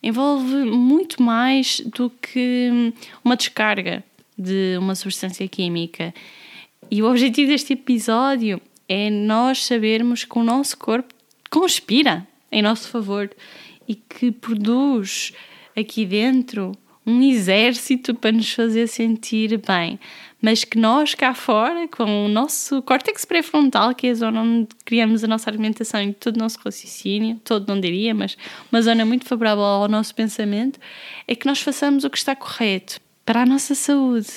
Envolve 0.00 0.54
muito 0.66 1.20
mais 1.20 1.80
do 1.80 2.08
que 2.08 2.94
uma 3.24 3.34
descarga 3.34 4.04
de 4.38 4.76
uma 4.78 4.94
substância 4.94 5.48
química. 5.48 6.14
E 6.88 7.02
o 7.02 7.10
objetivo 7.10 7.50
deste 7.50 7.72
episódio 7.72 8.60
é 8.88 9.10
nós 9.10 9.66
sabermos 9.66 10.22
que 10.22 10.38
o 10.38 10.44
nosso 10.44 10.78
corpo 10.78 11.12
conspira 11.50 12.24
em 12.52 12.62
nosso 12.62 12.88
favor 12.88 13.28
e 13.88 13.96
que 13.96 14.30
produz 14.30 15.32
aqui 15.74 16.06
dentro 16.06 16.70
um 17.08 17.22
exército 17.22 18.14
para 18.14 18.30
nos 18.30 18.52
fazer 18.52 18.86
sentir 18.86 19.58
bem, 19.66 19.98
mas 20.40 20.62
que 20.62 20.78
nós 20.78 21.14
cá 21.14 21.34
fora, 21.34 21.88
com 21.88 22.26
o 22.26 22.28
nosso 22.28 22.82
córtex 22.82 23.24
pré-frontal, 23.24 23.94
que 23.94 24.06
é 24.06 24.10
a 24.10 24.14
zona 24.14 24.42
onde 24.42 24.68
criamos 24.84 25.24
a 25.24 25.26
nossa 25.26 25.48
alimentação 25.48 26.02
e 26.02 26.12
todo 26.12 26.36
o 26.36 26.38
nosso 26.38 26.58
raciocínio, 26.62 27.40
todo 27.42 27.66
não 27.66 27.80
diria, 27.80 28.14
mas 28.14 28.36
uma 28.70 28.82
zona 28.82 29.06
muito 29.06 29.24
favorável 29.24 29.64
ao 29.64 29.88
nosso 29.88 30.14
pensamento, 30.14 30.78
é 31.26 31.34
que 31.34 31.46
nós 31.46 31.60
façamos 31.60 32.04
o 32.04 32.10
que 32.10 32.18
está 32.18 32.36
correto 32.36 33.00
para 33.24 33.42
a 33.42 33.46
nossa 33.46 33.74
saúde. 33.74 34.30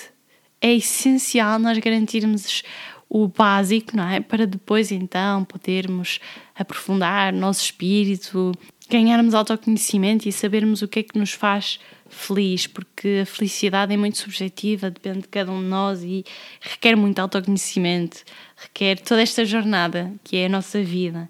É 0.62 0.74
essencial 0.74 1.60
nós 1.60 1.78
garantirmos 1.78 2.64
o 3.10 3.28
básico, 3.28 3.98
não 3.98 4.08
é? 4.08 4.22
Para 4.22 4.48
depois 4.48 4.92
então 4.92 5.44
podermos 5.44 6.20
aprofundar 6.56 7.34
o 7.34 7.38
nosso 7.38 7.64
espírito, 7.66 8.54
ganharmos 8.90 9.34
autoconhecimento 9.34 10.30
e 10.30 10.32
sabermos 10.32 10.82
o 10.82 10.88
que 10.88 11.00
é 11.00 11.04
que 11.04 11.20
nos 11.20 11.32
faz 11.32 11.80
feliz, 12.12 12.68
porque 12.68 13.22
a 13.24 13.26
felicidade 13.26 13.94
é 13.94 13.98
muito 13.98 14.18
subjetiva, 14.18 14.92
depende 14.92 15.22
de 15.22 15.28
cada 15.28 15.52
um 15.52 15.62
de 15.62 15.68
nós 15.68 16.04
e 16.04 16.24
requer 16.60 16.96
muito 16.96 17.20
autoconhecimento, 17.20 18.24
requer 18.56 19.00
toda 19.00 19.22
esta 19.22 19.44
jornada 19.46 20.14
que 20.24 20.38
é 20.38 20.46
a 20.46 20.50
nossa 20.50 20.84
vida. 20.84 21.30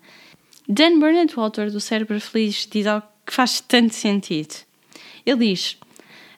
Dan 0.67 0.99
Burnett, 0.99 1.37
o 1.37 1.41
autor 1.41 1.69
do 1.69 1.79
Cérebro 1.79 2.19
Feliz, 2.19 2.67
diz 2.69 2.87
algo 2.87 3.07
que 3.25 3.33
faz 3.33 3.61
tanto 3.61 3.93
sentido. 3.93 4.55
Ele 5.25 5.47
diz: 5.47 5.77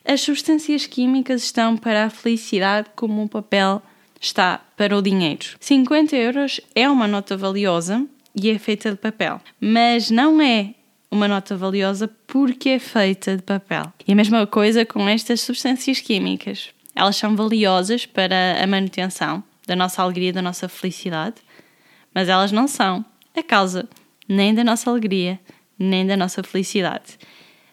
As 0.05 0.21
substâncias 0.21 0.85
químicas 0.85 1.43
estão 1.43 1.77
para 1.77 2.05
a 2.05 2.09
felicidade 2.09 2.89
como 2.95 3.23
o 3.23 3.29
papel 3.29 3.81
está 4.19 4.57
para 4.77 4.97
o 4.97 5.01
dinheiro. 5.01 5.45
50 5.59 6.15
euros 6.15 6.61
é 6.73 6.89
uma 6.89 7.07
nota 7.07 7.35
valiosa 7.35 8.05
e 8.35 8.49
é 8.49 8.57
feita 8.57 8.91
de 8.91 8.97
papel, 8.97 9.41
mas 9.59 10.09
não 10.09 10.41
é 10.41 10.73
uma 11.13 11.27
nota 11.27 11.55
valiosa 11.55 12.09
porque 12.25 12.69
é 12.69 12.79
feita 12.79 13.37
de 13.37 13.43
papel. 13.43 13.93
E 14.07 14.11
a 14.11 14.15
mesma 14.15 14.47
coisa 14.47 14.83
com 14.83 15.07
estas 15.07 15.41
substâncias 15.41 15.99
químicas. 15.99 16.71
Elas 16.95 17.15
são 17.15 17.35
valiosas 17.35 18.05
para 18.05 18.61
a 18.61 18.67
manutenção 18.67 19.43
da 19.67 19.75
nossa 19.75 20.01
alegria, 20.01 20.33
da 20.33 20.41
nossa 20.41 20.67
felicidade, 20.67 21.35
mas 22.13 22.27
elas 22.29 22.51
não 22.51 22.67
são 22.67 23.05
a 23.35 23.43
causa 23.43 23.87
nem 24.27 24.53
da 24.53 24.63
nossa 24.63 24.89
alegria, 24.89 25.39
nem 25.77 26.05
da 26.05 26.17
nossa 26.17 26.43
felicidade. 26.43 27.17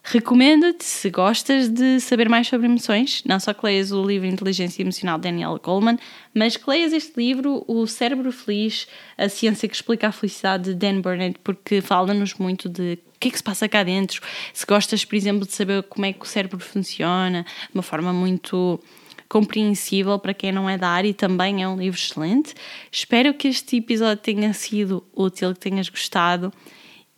Recomendo-te, 0.03 0.85
se 0.85 1.11
gostas 1.11 1.69
de 1.69 2.01
saber 2.01 2.29
mais 2.29 2.49
sobre 2.49 2.67
emoções, 2.67 3.23
não 3.27 3.39
só 3.39 3.53
que 3.53 3.65
leias 3.65 3.93
o 3.93 4.03
livro 4.03 4.27
Inteligência 4.27 4.83
Emocional 4.83 5.19
de 5.19 5.25
Daniel 5.25 5.61
Goleman, 5.63 5.99
mas 6.35 6.57
que 6.57 6.69
leias 6.69 6.93
este 6.93 7.13
livro, 7.17 7.65
O 7.69 7.87
Cérebro 7.87 8.33
Feliz, 8.33 8.89
A 9.19 9.29
Ciência 9.29 9.69
que 9.69 9.75
Explica 9.75 10.09
a 10.09 10.13
Felicidade, 10.13 10.73
de 10.73 10.75
Dan 10.75 11.01
Burnett, 11.01 11.39
porque 11.45 11.81
fala-nos 11.83 12.35
muito 12.35 12.69
de 12.69 12.99
que 13.21 13.29
é 13.29 13.31
que 13.31 13.37
se 13.37 13.45
passa 13.45 13.69
cá 13.69 13.83
dentro. 13.83 14.23
Se 14.53 14.65
gostas, 14.65 15.05
por 15.05 15.15
exemplo, 15.15 15.47
de 15.47 15.53
saber 15.53 15.83
como 15.85 16.07
é 16.07 16.13
que 16.13 16.25
o 16.25 16.27
cérebro 16.27 16.59
funciona, 16.59 17.45
de 17.45 17.75
uma 17.75 17.83
forma 17.83 18.13
muito 18.13 18.81
compreensível 19.29 20.19
para 20.19 20.35
quem 20.35 20.51
não 20.51 20.69
é 20.69 20.77
da 20.77 20.89
área 20.89 21.09
e 21.09 21.15
também 21.15 21.63
é 21.63 21.69
um 21.69 21.77
livro 21.77 21.99
excelente. 21.99 22.55
Espero 22.91 23.33
que 23.35 23.47
este 23.47 23.77
episódio 23.77 24.23
tenha 24.23 24.53
sido 24.53 25.05
útil, 25.15 25.53
que 25.53 25.61
tenhas 25.61 25.89
gostado 25.89 26.53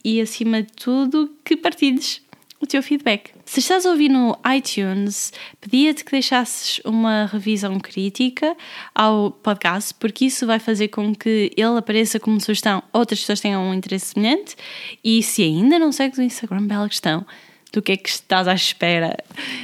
e, 0.04 0.20
acima 0.20 0.62
de 0.62 0.72
tudo, 0.72 1.34
que 1.44 1.56
partilhes 1.56 2.20
o 2.62 2.66
teu 2.66 2.82
feedback. 2.82 3.32
Se 3.44 3.60
estás 3.60 3.84
a 3.84 3.90
ouvir 3.90 4.08
no 4.08 4.38
iTunes, 4.56 5.32
pedia-te 5.60 6.04
que 6.04 6.12
deixasses 6.12 6.80
uma 6.84 7.26
revisão 7.26 7.78
crítica 7.80 8.56
ao 8.94 9.32
podcast, 9.32 9.92
porque 9.94 10.26
isso 10.26 10.46
vai 10.46 10.58
fazer 10.58 10.88
com 10.88 11.14
que 11.14 11.50
ele 11.56 11.76
apareça 11.76 12.20
como 12.20 12.40
sugestão, 12.40 12.82
outras 12.92 13.20
pessoas 13.20 13.40
tenham 13.40 13.62
um 13.62 13.74
interesse 13.74 14.14
semelhante. 14.14 14.56
E 15.02 15.22
se 15.22 15.42
ainda 15.42 15.78
não 15.78 15.90
segues 15.90 16.18
o 16.18 16.22
Instagram, 16.22 16.66
bela 16.66 16.88
questão, 16.88 17.26
do 17.72 17.82
que 17.82 17.92
é 17.92 17.96
que 17.96 18.08
estás 18.08 18.46
à 18.46 18.54
espera? 18.54 19.16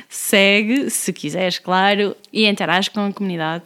Segue, 0.08 0.90
se 0.90 1.12
quiseres, 1.12 1.58
claro, 1.58 2.16
e 2.32 2.46
interage 2.46 2.90
com 2.90 3.00
a 3.00 3.12
comunidade. 3.12 3.64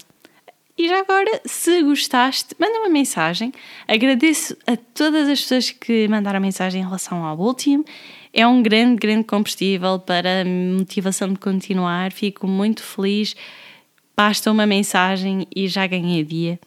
E 0.76 0.88
já 0.88 1.00
agora, 1.00 1.40
se 1.44 1.82
gostaste, 1.82 2.54
manda 2.58 2.80
uma 2.80 2.88
mensagem. 2.88 3.52
Agradeço 3.86 4.56
a 4.66 4.76
todas 4.76 5.28
as 5.28 5.40
pessoas 5.40 5.70
que 5.70 6.08
mandaram 6.08 6.40
mensagem 6.40 6.80
em 6.80 6.84
relação 6.84 7.24
ao 7.24 7.38
último 7.38 7.84
é 8.32 8.46
um 8.46 8.62
grande, 8.62 8.96
grande 8.96 9.24
combustível 9.24 9.98
para 9.98 10.42
a 10.42 10.44
motivação 10.44 11.32
de 11.32 11.38
continuar. 11.38 12.12
Fico 12.12 12.46
muito 12.46 12.82
feliz. 12.82 13.36
Basta 14.16 14.50
uma 14.50 14.66
mensagem 14.66 15.46
e 15.54 15.68
já 15.68 15.86
ganhei 15.86 16.24
dia. 16.24 16.58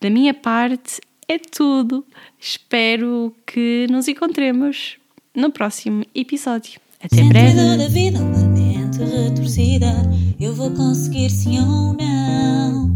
Da 0.00 0.10
minha 0.10 0.34
parte 0.34 1.00
é 1.28 1.38
tudo. 1.38 2.04
Espero 2.38 3.34
que 3.46 3.86
nos 3.90 4.08
encontremos 4.08 4.96
no 5.34 5.52
próximo 5.52 6.04
episódio. 6.14 6.80
Até 7.02 7.22
breve. 7.22 7.54
da 7.78 7.88
vida, 7.88 8.18
é 8.18 8.46
mente 8.46 8.98
retorcida, 9.04 9.92
eu 10.38 10.54
vou 10.54 10.70
conseguir 10.72 11.30
sim 11.30 11.58
ou 11.60 11.94
não. 11.94 12.90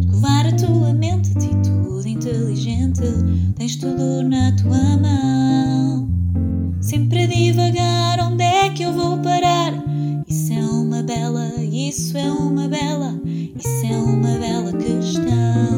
Escovar 0.00 0.46
a 0.46 0.52
tua 0.52 0.92
mente, 0.92 1.30
atitude 1.32 2.08
inteligente, 2.08 3.02
tens 3.56 3.76
tudo 3.76 4.22
na 4.22 4.54
tua 4.56 4.96
mão 4.98 6.07
sempre 6.88 7.24
a 7.24 7.26
divagar. 7.26 8.18
Onde 8.20 8.42
é 8.42 8.70
que 8.70 8.82
eu 8.82 8.92
vou 8.92 9.18
parar? 9.18 9.74
Isso 10.26 10.52
é 10.54 10.62
uma 10.62 11.02
bela, 11.02 11.52
isso 11.60 12.16
é 12.16 12.30
uma 12.30 12.66
bela, 12.66 13.20
isso 13.24 13.86
é 13.86 13.96
uma 13.96 14.38
bela 14.38 14.72
questão. 14.72 15.77